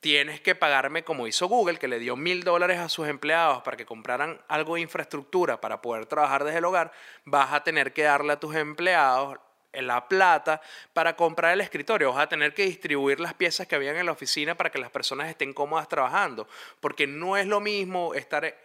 tienes 0.00 0.40
que 0.40 0.54
pagarme 0.54 1.04
como 1.04 1.26
hizo 1.26 1.48
Google, 1.48 1.78
que 1.78 1.88
le 1.88 1.98
dio 1.98 2.16
mil 2.16 2.44
dólares 2.44 2.78
a 2.78 2.88
sus 2.88 3.08
empleados 3.08 3.62
para 3.62 3.76
que 3.76 3.86
compraran 3.86 4.40
algo 4.48 4.76
de 4.76 4.82
infraestructura 4.82 5.60
para 5.60 5.82
poder 5.82 6.06
trabajar 6.06 6.44
desde 6.44 6.58
el 6.58 6.64
hogar, 6.64 6.92
vas 7.24 7.52
a 7.52 7.64
tener 7.64 7.92
que 7.92 8.02
darle 8.02 8.34
a 8.34 8.40
tus 8.40 8.54
empleados 8.54 9.38
la 9.72 10.08
plata 10.08 10.60
para 10.92 11.14
comprar 11.16 11.52
el 11.52 11.60
escritorio. 11.60 12.12
Vas 12.12 12.24
a 12.24 12.28
tener 12.28 12.54
que 12.54 12.64
distribuir 12.64 13.20
las 13.20 13.34
piezas 13.34 13.66
que 13.66 13.74
habían 13.74 13.96
en 13.96 14.06
la 14.06 14.12
oficina 14.12 14.56
para 14.56 14.70
que 14.70 14.78
las 14.78 14.90
personas 14.90 15.28
estén 15.28 15.52
cómodas 15.52 15.88
trabajando. 15.88 16.48
Porque 16.80 17.06
no 17.06 17.36
es 17.36 17.46
lo 17.46 17.60
mismo 17.60 18.14
estar 18.14 18.56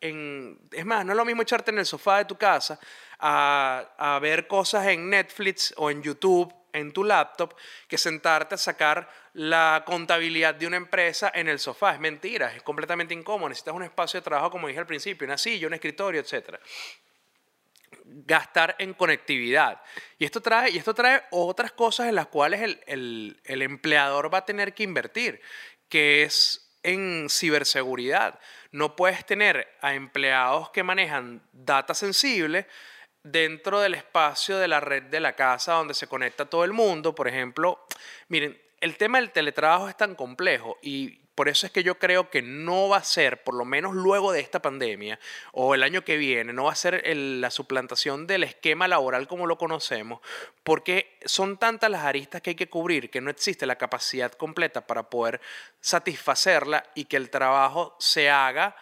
en... 0.00 0.58
Es 0.70 0.86
más, 0.86 1.04
no 1.04 1.12
es 1.12 1.16
lo 1.16 1.24
mismo 1.24 1.42
echarte 1.42 1.70
en 1.70 1.78
el 1.78 1.86
sofá 1.86 2.18
de 2.18 2.24
tu 2.26 2.36
casa 2.36 2.78
a, 3.18 3.88
a 3.98 4.18
ver 4.20 4.46
cosas 4.46 4.86
en 4.86 5.10
Netflix 5.10 5.74
o 5.76 5.90
en 5.90 6.02
YouTube 6.02 6.54
en 6.72 6.92
tu 6.92 7.04
laptop 7.04 7.54
que 7.88 7.98
sentarte 7.98 8.54
a 8.54 8.58
sacar 8.58 9.08
la 9.34 9.82
contabilidad 9.86 10.54
de 10.54 10.66
una 10.66 10.76
empresa 10.76 11.30
en 11.34 11.48
el 11.48 11.58
sofá. 11.58 11.94
Es 11.94 12.00
mentira, 12.00 12.54
es 12.54 12.62
completamente 12.62 13.14
incómodo. 13.14 13.48
Necesitas 13.48 13.74
un 13.74 13.82
espacio 13.82 14.20
de 14.20 14.24
trabajo, 14.24 14.50
como 14.50 14.68
dije 14.68 14.80
al 14.80 14.86
principio, 14.86 15.26
una 15.26 15.38
silla, 15.38 15.66
un 15.66 15.74
escritorio, 15.74 16.20
etc. 16.20 16.56
Gastar 18.04 18.76
en 18.78 18.94
conectividad. 18.94 19.80
Y 20.18 20.24
esto 20.24 20.40
trae, 20.40 20.70
y 20.70 20.78
esto 20.78 20.94
trae 20.94 21.22
otras 21.30 21.72
cosas 21.72 22.08
en 22.08 22.14
las 22.14 22.26
cuales 22.26 22.60
el, 22.86 23.40
el 23.44 23.62
empleador 23.62 24.32
va 24.32 24.38
a 24.38 24.44
tener 24.44 24.74
que 24.74 24.82
invertir, 24.82 25.40
que 25.88 26.22
es 26.22 26.72
en 26.82 27.28
ciberseguridad. 27.30 28.38
No 28.70 28.96
puedes 28.96 29.24
tener 29.24 29.76
a 29.80 29.94
empleados 29.94 30.70
que 30.70 30.82
manejan 30.82 31.42
data 31.52 31.94
sensible 31.94 32.66
dentro 33.22 33.80
del 33.80 33.94
espacio 33.94 34.58
de 34.58 34.68
la 34.68 34.80
red 34.80 35.04
de 35.04 35.20
la 35.20 35.34
casa 35.34 35.74
donde 35.74 35.94
se 35.94 36.06
conecta 36.06 36.46
todo 36.46 36.64
el 36.64 36.72
mundo. 36.72 37.14
Por 37.14 37.28
ejemplo, 37.28 37.86
miren, 38.28 38.60
el 38.80 38.96
tema 38.96 39.18
del 39.18 39.30
teletrabajo 39.30 39.88
es 39.88 39.96
tan 39.96 40.14
complejo 40.14 40.78
y 40.82 41.22
por 41.34 41.48
eso 41.48 41.64
es 41.66 41.72
que 41.72 41.82
yo 41.82 41.98
creo 41.98 42.28
que 42.28 42.42
no 42.42 42.88
va 42.88 42.98
a 42.98 43.04
ser, 43.04 43.42
por 43.42 43.54
lo 43.54 43.64
menos 43.64 43.94
luego 43.94 44.32
de 44.32 44.40
esta 44.40 44.60
pandemia 44.60 45.18
o 45.52 45.74
el 45.74 45.82
año 45.82 46.04
que 46.04 46.18
viene, 46.18 46.52
no 46.52 46.64
va 46.64 46.72
a 46.72 46.76
ser 46.76 47.02
la 47.16 47.50
suplantación 47.50 48.26
del 48.26 48.44
esquema 48.44 48.86
laboral 48.86 49.26
como 49.26 49.46
lo 49.46 49.56
conocemos, 49.56 50.20
porque 50.62 51.16
son 51.24 51.56
tantas 51.56 51.90
las 51.90 52.04
aristas 52.04 52.42
que 52.42 52.50
hay 52.50 52.56
que 52.56 52.68
cubrir 52.68 53.08
que 53.08 53.22
no 53.22 53.30
existe 53.30 53.64
la 53.64 53.76
capacidad 53.76 54.30
completa 54.32 54.86
para 54.86 55.08
poder 55.08 55.40
satisfacerla 55.80 56.84
y 56.94 57.06
que 57.06 57.16
el 57.16 57.30
trabajo 57.30 57.96
se 57.98 58.28
haga 58.28 58.76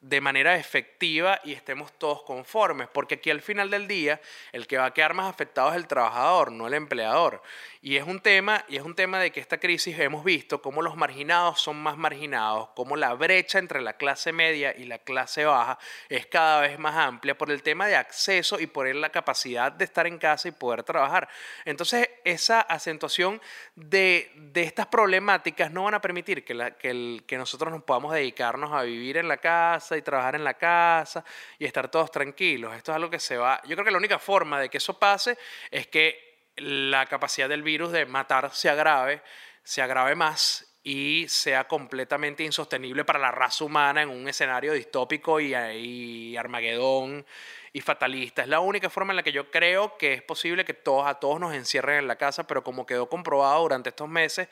de 0.00 0.20
manera 0.20 0.56
efectiva 0.56 1.40
y 1.42 1.52
estemos 1.52 1.92
todos 1.98 2.22
conformes, 2.22 2.88
porque 2.92 3.16
aquí 3.16 3.30
al 3.30 3.40
final 3.40 3.70
del 3.70 3.88
día 3.88 4.20
el 4.52 4.66
que 4.66 4.76
va 4.76 4.86
a 4.86 4.94
quedar 4.94 5.14
más 5.14 5.28
afectado 5.28 5.70
es 5.70 5.76
el 5.76 5.86
trabajador, 5.86 6.52
no 6.52 6.66
el 6.66 6.74
empleador. 6.74 7.42
Y 7.80 7.96
es 7.96 8.04
un 8.04 8.20
tema, 8.20 8.64
y 8.68 8.76
es 8.76 8.82
un 8.82 8.94
tema 8.94 9.20
de 9.20 9.30
que 9.30 9.40
esta 9.40 9.58
crisis 9.58 9.98
hemos 9.98 10.24
visto 10.24 10.60
cómo 10.60 10.82
los 10.82 10.96
marginados 10.96 11.60
son 11.60 11.76
más 11.82 11.96
marginados, 11.96 12.68
cómo 12.74 12.96
la 12.96 13.14
brecha 13.14 13.58
entre 13.58 13.80
la 13.80 13.94
clase 13.94 14.32
media 14.32 14.76
y 14.76 14.84
la 14.84 14.98
clase 14.98 15.44
baja 15.44 15.78
es 16.08 16.26
cada 16.26 16.60
vez 16.60 16.78
más 16.78 16.96
amplia 16.96 17.38
por 17.38 17.50
el 17.50 17.62
tema 17.62 17.86
de 17.86 17.96
acceso 17.96 18.60
y 18.60 18.66
por 18.66 18.92
la 18.94 19.10
capacidad 19.10 19.72
de 19.72 19.84
estar 19.84 20.06
en 20.06 20.18
casa 20.18 20.48
y 20.48 20.52
poder 20.52 20.82
trabajar. 20.82 21.28
Entonces, 21.64 22.10
esa 22.24 22.60
acentuación 22.60 23.40
de, 23.74 24.32
estas 24.54 24.86
problemáticas 24.86 25.70
no 25.70 25.84
van 25.84 25.94
a 25.94 26.00
permitir 26.00 26.44
que, 26.44 26.54
la, 26.54 26.72
que, 26.72 27.22
que 27.26 27.38
nosotros 27.38 27.72
nos 27.72 27.82
podamos 27.82 28.12
dedicarnos 28.12 28.72
a 28.72 28.82
vivir 28.82 29.16
en 29.16 29.28
la 29.28 29.36
casa 29.36 29.85
y 29.94 30.00
trabajar 30.00 30.36
en 30.36 30.44
la 30.44 30.54
casa 30.54 31.22
y 31.58 31.66
estar 31.66 31.90
todos 31.90 32.10
tranquilos. 32.10 32.74
Esto 32.74 32.92
es 32.92 32.96
algo 32.96 33.10
que 33.10 33.20
se 33.20 33.36
va. 33.36 33.60
Yo 33.64 33.76
creo 33.76 33.84
que 33.84 33.90
la 33.90 33.98
única 33.98 34.18
forma 34.18 34.58
de 34.58 34.70
que 34.70 34.78
eso 34.78 34.98
pase 34.98 35.36
es 35.70 35.86
que 35.88 36.48
la 36.56 37.04
capacidad 37.04 37.48
del 37.48 37.62
virus 37.62 37.92
de 37.92 38.06
matar 38.06 38.50
se 38.54 38.70
agrave, 38.70 39.22
se 39.62 39.82
agrave 39.82 40.14
más 40.14 40.65
y 40.88 41.26
sea 41.26 41.66
completamente 41.66 42.44
insostenible 42.44 43.04
para 43.04 43.18
la 43.18 43.32
raza 43.32 43.64
humana 43.64 44.02
en 44.02 44.08
un 44.08 44.28
escenario 44.28 44.72
distópico 44.72 45.40
y, 45.40 45.52
y 45.52 46.36
Armagedón 46.36 47.26
y 47.72 47.80
fatalista. 47.80 48.42
Es 48.42 48.48
la 48.48 48.60
única 48.60 48.88
forma 48.88 49.12
en 49.12 49.16
la 49.16 49.24
que 49.24 49.32
yo 49.32 49.50
creo 49.50 49.98
que 49.98 50.12
es 50.12 50.22
posible 50.22 50.64
que 50.64 50.74
todos 50.74 51.08
a 51.08 51.14
todos 51.14 51.40
nos 51.40 51.54
encierren 51.54 51.98
en 51.98 52.06
la 52.06 52.14
casa, 52.14 52.46
pero 52.46 52.62
como 52.62 52.86
quedó 52.86 53.08
comprobado 53.08 53.62
durante 53.62 53.88
estos 53.88 54.08
meses, 54.08 54.48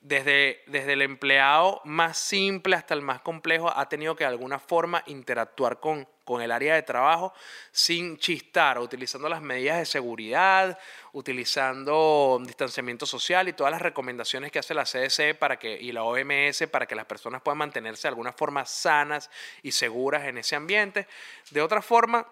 desde, 0.00 0.64
desde 0.66 0.94
el 0.94 1.02
empleado 1.02 1.80
más 1.84 2.18
simple 2.18 2.74
hasta 2.74 2.94
el 2.94 3.02
más 3.02 3.20
complejo 3.20 3.72
ha 3.72 3.88
tenido 3.88 4.16
que 4.16 4.24
de 4.24 4.30
alguna 4.30 4.58
forma 4.58 5.04
interactuar 5.06 5.78
con, 5.78 6.08
con 6.28 6.42
el 6.42 6.52
área 6.52 6.74
de 6.74 6.82
trabajo 6.82 7.32
sin 7.72 8.18
chistar, 8.18 8.78
utilizando 8.78 9.30
las 9.30 9.40
medidas 9.40 9.78
de 9.78 9.86
seguridad, 9.86 10.78
utilizando 11.14 12.38
distanciamiento 12.44 13.06
social 13.06 13.48
y 13.48 13.54
todas 13.54 13.70
las 13.70 13.80
recomendaciones 13.80 14.52
que 14.52 14.58
hace 14.58 14.74
la 14.74 14.84
CDC 14.84 15.38
para 15.38 15.58
que, 15.58 15.80
y 15.80 15.90
la 15.90 16.02
OMS 16.02 16.66
para 16.70 16.84
que 16.84 16.94
las 16.94 17.06
personas 17.06 17.40
puedan 17.40 17.56
mantenerse 17.56 18.02
de 18.02 18.08
alguna 18.08 18.34
forma 18.34 18.66
sanas 18.66 19.30
y 19.62 19.72
seguras 19.72 20.26
en 20.26 20.36
ese 20.36 20.54
ambiente. 20.54 21.08
De 21.50 21.62
otra 21.62 21.80
forma, 21.80 22.28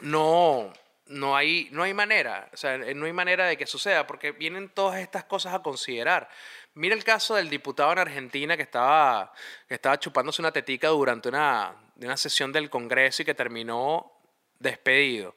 no, 0.00 0.72
no 1.08 1.36
hay, 1.36 1.68
no 1.72 1.82
hay 1.82 1.92
manera, 1.92 2.48
o 2.50 2.56
sea, 2.56 2.78
no 2.78 3.04
hay 3.04 3.12
manera 3.12 3.44
de 3.44 3.58
que 3.58 3.66
suceda, 3.66 4.06
porque 4.06 4.32
vienen 4.32 4.70
todas 4.70 5.00
estas 5.00 5.24
cosas 5.24 5.52
a 5.52 5.58
considerar. 5.58 6.30
Mira 6.72 6.94
el 6.94 7.04
caso 7.04 7.34
del 7.34 7.50
diputado 7.50 7.92
en 7.92 7.98
Argentina 7.98 8.56
que 8.56 8.62
estaba, 8.62 9.34
que 9.68 9.74
estaba 9.74 9.98
chupándose 9.98 10.40
una 10.40 10.50
tetica 10.50 10.88
durante 10.88 11.28
una, 11.28 11.76
una 12.04 12.16
sesión 12.16 12.52
del 12.52 12.70
Congreso 12.70 13.22
y 13.22 13.24
que 13.24 13.34
terminó 13.34 14.12
despedido. 14.58 15.34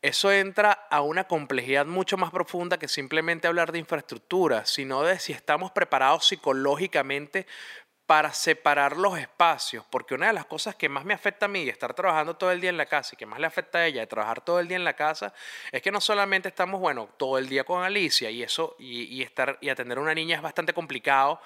Eso 0.00 0.32
entra 0.32 0.72
a 0.90 1.00
una 1.00 1.28
complejidad 1.28 1.86
mucho 1.86 2.16
más 2.16 2.32
profunda 2.32 2.76
que 2.76 2.88
simplemente 2.88 3.46
hablar 3.46 3.70
de 3.70 3.78
infraestructura, 3.78 4.66
sino 4.66 5.02
de 5.02 5.20
si 5.20 5.32
estamos 5.32 5.70
preparados 5.70 6.26
psicológicamente 6.26 7.46
para 8.04 8.32
separar 8.32 8.96
los 8.96 9.16
espacios, 9.16 9.86
porque 9.88 10.14
una 10.14 10.26
de 10.26 10.32
las 10.32 10.44
cosas 10.44 10.74
que 10.74 10.88
más 10.88 11.04
me 11.04 11.14
afecta 11.14 11.46
a 11.46 11.48
mí 11.48 11.64
de 11.64 11.70
estar 11.70 11.94
trabajando 11.94 12.36
todo 12.36 12.50
el 12.50 12.60
día 12.60 12.70
en 12.70 12.76
la 12.76 12.86
casa 12.86 13.10
y 13.14 13.16
que 13.16 13.26
más 13.26 13.38
le 13.38 13.46
afecta 13.46 13.78
a 13.78 13.86
ella 13.86 14.00
de 14.00 14.08
trabajar 14.08 14.40
todo 14.40 14.58
el 14.58 14.66
día 14.66 14.76
en 14.76 14.84
la 14.84 14.94
casa, 14.94 15.32
es 15.70 15.80
que 15.80 15.92
no 15.92 16.00
solamente 16.00 16.48
estamos, 16.48 16.80
bueno, 16.80 17.08
todo 17.16 17.38
el 17.38 17.48
día 17.48 17.62
con 17.62 17.84
Alicia 17.84 18.28
y 18.28 18.42
eso, 18.42 18.74
y, 18.80 19.04
y 19.04 19.22
estar 19.22 19.56
y 19.60 19.68
atender 19.68 19.98
a 19.98 20.00
una 20.00 20.14
niña 20.14 20.34
es 20.34 20.42
bastante 20.42 20.74
complicado, 20.74 21.40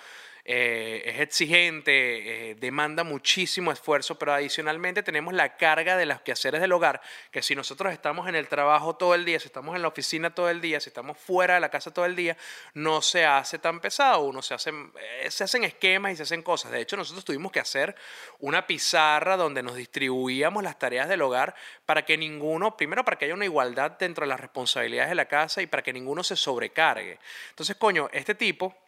eh, 0.49 1.03
es 1.05 1.21
exigente, 1.21 2.51
eh, 2.51 2.55
demanda 2.55 3.03
muchísimo 3.03 3.73
esfuerzo, 3.73 4.17
pero 4.17 4.33
adicionalmente 4.33 5.03
tenemos 5.03 5.35
la 5.35 5.57
carga 5.57 5.97
de 5.97 6.07
los 6.07 6.21
quehaceres 6.21 6.61
del 6.61 6.71
hogar, 6.71 7.01
que 7.33 7.43
si 7.43 7.57
nosotros 7.57 7.93
estamos 7.93 8.29
en 8.29 8.37
el 8.37 8.47
trabajo 8.47 8.95
todo 8.95 9.17
el 9.17 9.25
día, 9.25 9.41
si 9.41 9.49
estamos 9.49 9.75
en 9.75 9.83
la 9.83 9.89
oficina 9.89 10.33
todo 10.33 10.49
el 10.49 10.61
día, 10.61 10.79
si 10.79 10.89
estamos 10.89 11.19
fuera 11.19 11.55
de 11.55 11.61
la 11.61 11.69
casa 11.69 11.93
todo 11.93 12.05
el 12.05 12.15
día, 12.15 12.37
no 12.75 13.03
se 13.03 13.27
hace 13.27 13.59
tan 13.59 13.81
pesado, 13.81 14.21
uno 14.21 14.41
se 14.41 14.55
hacen, 14.55 14.93
eh, 15.21 15.29
se 15.33 15.43
hacen 15.43 15.65
esquemas 15.65 16.13
y 16.13 16.17
se 16.17 16.23
hacen 16.23 16.45
cosas. 16.45 16.71
De 16.71 16.81
hecho, 16.81 16.97
nosotros 16.97 17.25
tuvimos 17.25 17.51
que 17.51 17.59
hacer 17.59 17.97
una 18.39 18.69
pizarra 18.69 19.37
donde 19.37 19.65
nos 19.65 19.75
distribuíamos 19.75 20.63
las 20.63 20.79
tareas 20.79 21.09
del 21.09 21.23
hogar 21.23 21.57
para 21.85 22.05
que 22.05 22.17
ninguno, 22.17 22.77
primero 22.77 23.05
para 23.05 23.19
que 23.19 23.25
haya 23.25 23.35
una 23.35 23.47
igualdad 23.47 23.99
dentro 23.99 24.25
de 24.25 24.29
las 24.29 24.39
responsabilidades 24.39 25.09
de 25.09 25.17
la 25.17 25.27
casa 25.27 25.61
y 25.61 25.67
para 25.67 25.83
que 25.83 25.93
ninguno 25.93 26.23
se 26.23 26.37
sobrecargue. 26.37 27.19
Entonces, 27.51 27.75
coño, 27.75 28.09
este 28.13 28.37
tipo 28.37 28.86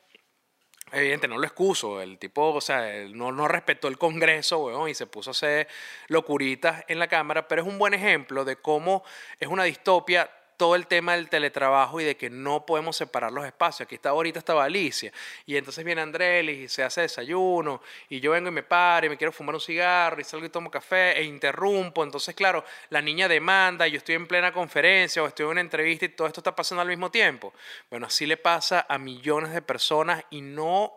Evidente, 0.93 1.29
no 1.29 1.39
lo 1.39 1.45
excuso. 1.45 2.01
El 2.01 2.19
tipo, 2.19 2.55
o 2.55 2.61
sea, 2.61 3.05
no, 3.11 3.33
no 3.33 3.49
respetó 3.49 3.89
el 3.89 3.99
Congreso, 3.99 4.59
weón, 4.59 4.89
y 4.89 4.95
se 4.95 5.07
puso 5.07 5.31
a 5.31 5.33
hacer 5.33 5.69
locuritas 6.09 6.85
en 6.89 6.99
la 6.99 7.09
Cámara, 7.09 7.47
pero 7.47 7.63
es 7.63 7.69
un 7.69 7.79
buen 7.79 7.95
ejemplo 7.95 8.45
de 8.45 8.57
cómo 8.57 9.05
es 9.39 9.49
una 9.49 9.65
distopia 9.65 10.31
todo 10.59 10.75
el 10.75 10.89
tema 10.89 11.15
del 11.15 11.31
teletrabajo 11.31 12.01
y 12.01 12.05
de 12.05 12.17
que 12.17 12.29
no 12.29 12.67
podemos 12.67 12.97
separar 12.97 13.33
los 13.33 13.47
espacios. 13.47 13.87
Aquí 13.87 13.95
está 13.95 14.11
ahorita 14.11 14.41
estaba 14.41 14.65
Alicia 14.65 15.13
y 15.47 15.57
entonces 15.57 15.85
viene 15.85 16.03
Andrelis 16.03 16.59
y 16.59 16.69
se 16.69 16.83
hace 16.83 17.03
desayuno 17.03 17.81
y 18.09 18.21
yo 18.21 18.33
vengo 18.33 18.49
y 18.49 18.53
me 18.53 18.65
paro 18.65 19.07
y 19.07 19.09
me 19.09 19.17
quiero 19.17 19.33
fumar 19.33 19.55
un 19.55 19.61
cigarro 19.61 20.21
y 20.21 20.25
salgo 20.25 20.45
y 20.45 20.49
tomo 20.51 20.71
café 20.71 21.17
e 21.17 21.23
interrumpo. 21.23 22.03
Entonces, 22.03 22.35
claro, 22.35 22.65
la 22.91 23.01
niña 23.01 23.29
demanda 23.29 23.87
y 23.87 23.93
yo 23.93 23.99
estoy 23.99 24.17
en 24.17 24.27
plena 24.27 24.53
conferencia 24.53 25.23
o 25.23 25.29
estoy 25.29 25.45
en 25.45 25.53
una 25.53 25.61
entrevista 25.61 26.05
y 26.05 26.09
todo 26.11 26.27
esto 26.27 26.41
está 26.41 26.55
pasando 26.55 26.83
al 26.83 26.89
mismo 26.89 27.11
tiempo. 27.11 27.55
Bueno, 27.89 28.07
así 28.07 28.27
le 28.27 28.37
pasa 28.37 28.85
a 28.89 28.99
millones 28.99 29.53
de 29.53 29.63
personas 29.63 30.25
y 30.31 30.41
no 30.41 30.93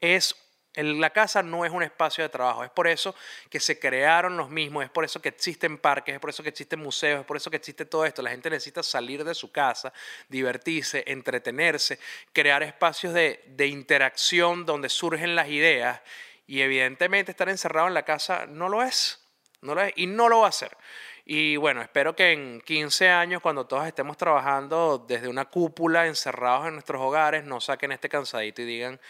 es 0.00 0.45
la 0.76 1.10
casa 1.10 1.42
no 1.42 1.64
es 1.64 1.72
un 1.72 1.82
espacio 1.82 2.22
de 2.22 2.28
trabajo, 2.28 2.62
es 2.62 2.70
por 2.70 2.86
eso 2.86 3.14
que 3.48 3.60
se 3.60 3.78
crearon 3.78 4.36
los 4.36 4.50
mismos, 4.50 4.84
es 4.84 4.90
por 4.90 5.04
eso 5.04 5.20
que 5.20 5.30
existen 5.30 5.78
parques, 5.78 6.14
es 6.14 6.20
por 6.20 6.30
eso 6.30 6.42
que 6.42 6.50
existen 6.50 6.80
museos, 6.80 7.20
es 7.20 7.26
por 7.26 7.36
eso 7.36 7.50
que 7.50 7.56
existe 7.56 7.86
todo 7.86 8.04
esto. 8.04 8.22
La 8.22 8.30
gente 8.30 8.50
necesita 8.50 8.82
salir 8.82 9.24
de 9.24 9.34
su 9.34 9.50
casa, 9.50 9.92
divertirse, 10.28 11.04
entretenerse, 11.06 11.98
crear 12.32 12.62
espacios 12.62 13.14
de, 13.14 13.66
interacción 13.66 14.66
donde 14.66 14.88
surgen 14.88 15.34
las 15.34 15.48
ideas 15.48 16.00
y 16.46 16.60
evidentemente 16.60 17.32
estar 17.32 17.48
encerrado 17.48 17.88
en 17.88 17.94
la 17.94 18.04
casa 18.04 18.46
no 18.46 18.68
lo 18.68 18.82
es, 18.82 19.20
no 19.62 19.74
lo 19.74 19.82
es 19.82 19.92
y 19.96 20.06
no 20.06 20.28
lo 20.28 20.40
va 20.40 20.46
a 20.46 20.50
hacer. 20.50 20.76
Y 21.24 21.56
bueno, 21.56 21.82
espero 21.82 22.14
que 22.14 22.30
en 22.30 22.60
15 22.60 23.08
años, 23.08 23.42
cuando 23.42 23.66
todos 23.66 23.84
estemos 23.86 24.16
trabajando 24.16 25.04
desde 25.08 25.26
una 25.26 25.46
cúpula, 25.46 26.06
encerrados 26.06 26.68
en 26.68 26.74
nuestros 26.74 27.02
hogares, 27.02 27.44
no 27.44 27.60
saquen 27.60 27.90
este 27.90 28.08
cansadito 28.08 28.62
y 28.62 28.64
digan 28.64 29.00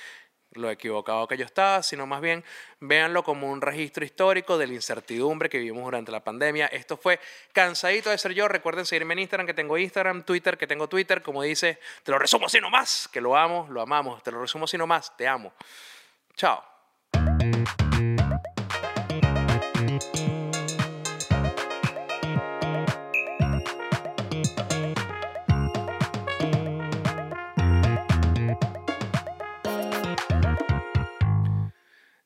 lo 0.53 0.71
equivocado 0.71 1.27
que 1.29 1.37
yo 1.37 1.45
estaba, 1.45 1.83
sino 1.83 2.07
más 2.07 2.21
bien 2.21 2.45
véanlo 2.81 3.23
como 3.23 3.51
un 3.51 3.61
registro 3.61 4.05
histórico 4.05 4.59
de 4.59 4.67
la 4.67 4.75
incertidumbre 4.75 5.49
que 5.49 5.59
vivimos 5.59 5.85
durante 5.85 6.13
la 6.13 6.25
pandemia. 6.25 6.67
Esto 6.67 6.97
fue 6.97 7.21
Cansadito 7.53 8.11
de 8.11 8.19
ser 8.19 8.33
yo. 8.33 8.49
Recuerden 8.49 8.87
seguirme 8.87 9.15
en 9.15 9.21
Instagram, 9.21 9.47
que 9.47 9.55
tengo 9.55 9.79
Instagram, 9.79 10.23
Twitter, 10.23 10.57
que 10.57 10.67
tengo 10.67 10.89
Twitter. 10.89 11.23
Como 11.23 11.43
dice, 11.43 11.79
te 12.03 12.13
lo 12.13 12.19
resumo 12.19 12.47
así 12.47 12.61
nomás, 12.61 13.09
que 13.13 13.21
lo 13.21 13.37
amo, 13.37 13.67
lo 13.71 13.81
amamos. 13.81 14.23
Te 14.23 14.31
lo 14.31 14.41
resumo 14.41 14.65
así 14.65 14.79
nomás, 14.79 15.17
te 15.17 15.27
amo. 15.27 15.53
Chao. 16.35 16.65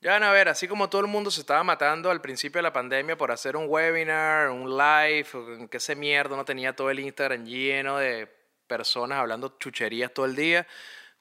Ya 0.03 0.13
van 0.13 0.23
a 0.23 0.33
ver, 0.33 0.49
así 0.49 0.67
como 0.67 0.89
todo 0.89 1.03
el 1.03 1.09
mundo 1.09 1.31
se 1.31 1.43
estaba 1.43 1.63
matando 1.63 2.11
al 2.11 2.23
principio 2.23 2.59
de 2.59 2.63
la 2.63 2.73
pandemia 2.73 3.19
por 3.19 3.31
hacer 3.33 3.55
un 3.55 3.67
webinar, 3.69 4.49
un 4.49 4.71
live, 4.79 5.27
que 5.71 5.77
ese 5.77 5.95
mierda, 5.95 6.37
no 6.37 6.45
tenía 6.47 6.75
todo 6.75 6.89
el 6.91 7.01
Instagram 7.01 7.45
lleno 7.45 7.99
de 7.99 8.27
personas 8.67 9.19
hablando 9.19 9.59
chucherías 9.59 10.15
todo 10.15 10.25
el 10.25 10.35
día. 10.35 10.67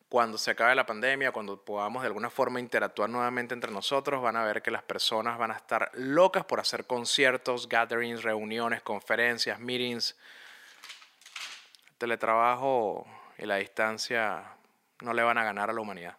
Cuando 0.07 0.37
se 0.37 0.51
acabe 0.51 0.75
la 0.75 0.85
pandemia, 0.85 1.33
cuando 1.33 1.63
podamos 1.63 2.03
de 2.03 2.07
alguna 2.07 2.29
forma 2.29 2.61
interactuar 2.61 3.09
nuevamente 3.09 3.53
entre 3.53 3.71
nosotros, 3.71 4.21
van 4.21 4.37
a 4.37 4.45
ver 4.45 4.61
que 4.61 4.71
las 4.71 4.83
personas 4.83 5.37
van 5.37 5.51
a 5.51 5.55
estar 5.55 5.91
locas 5.95 6.45
por 6.45 6.61
hacer 6.61 6.85
conciertos, 6.87 7.67
gatherings, 7.67 8.23
reuniones, 8.23 8.81
conferencias, 8.81 9.59
meetings. 9.59 10.17
teletrabajo 11.97 13.05
y 13.37 13.45
la 13.45 13.57
distancia 13.57 14.55
no 15.01 15.13
le 15.13 15.23
van 15.23 15.37
a 15.37 15.43
ganar 15.43 15.69
a 15.69 15.73
la 15.73 15.81
humanidad. 15.81 16.15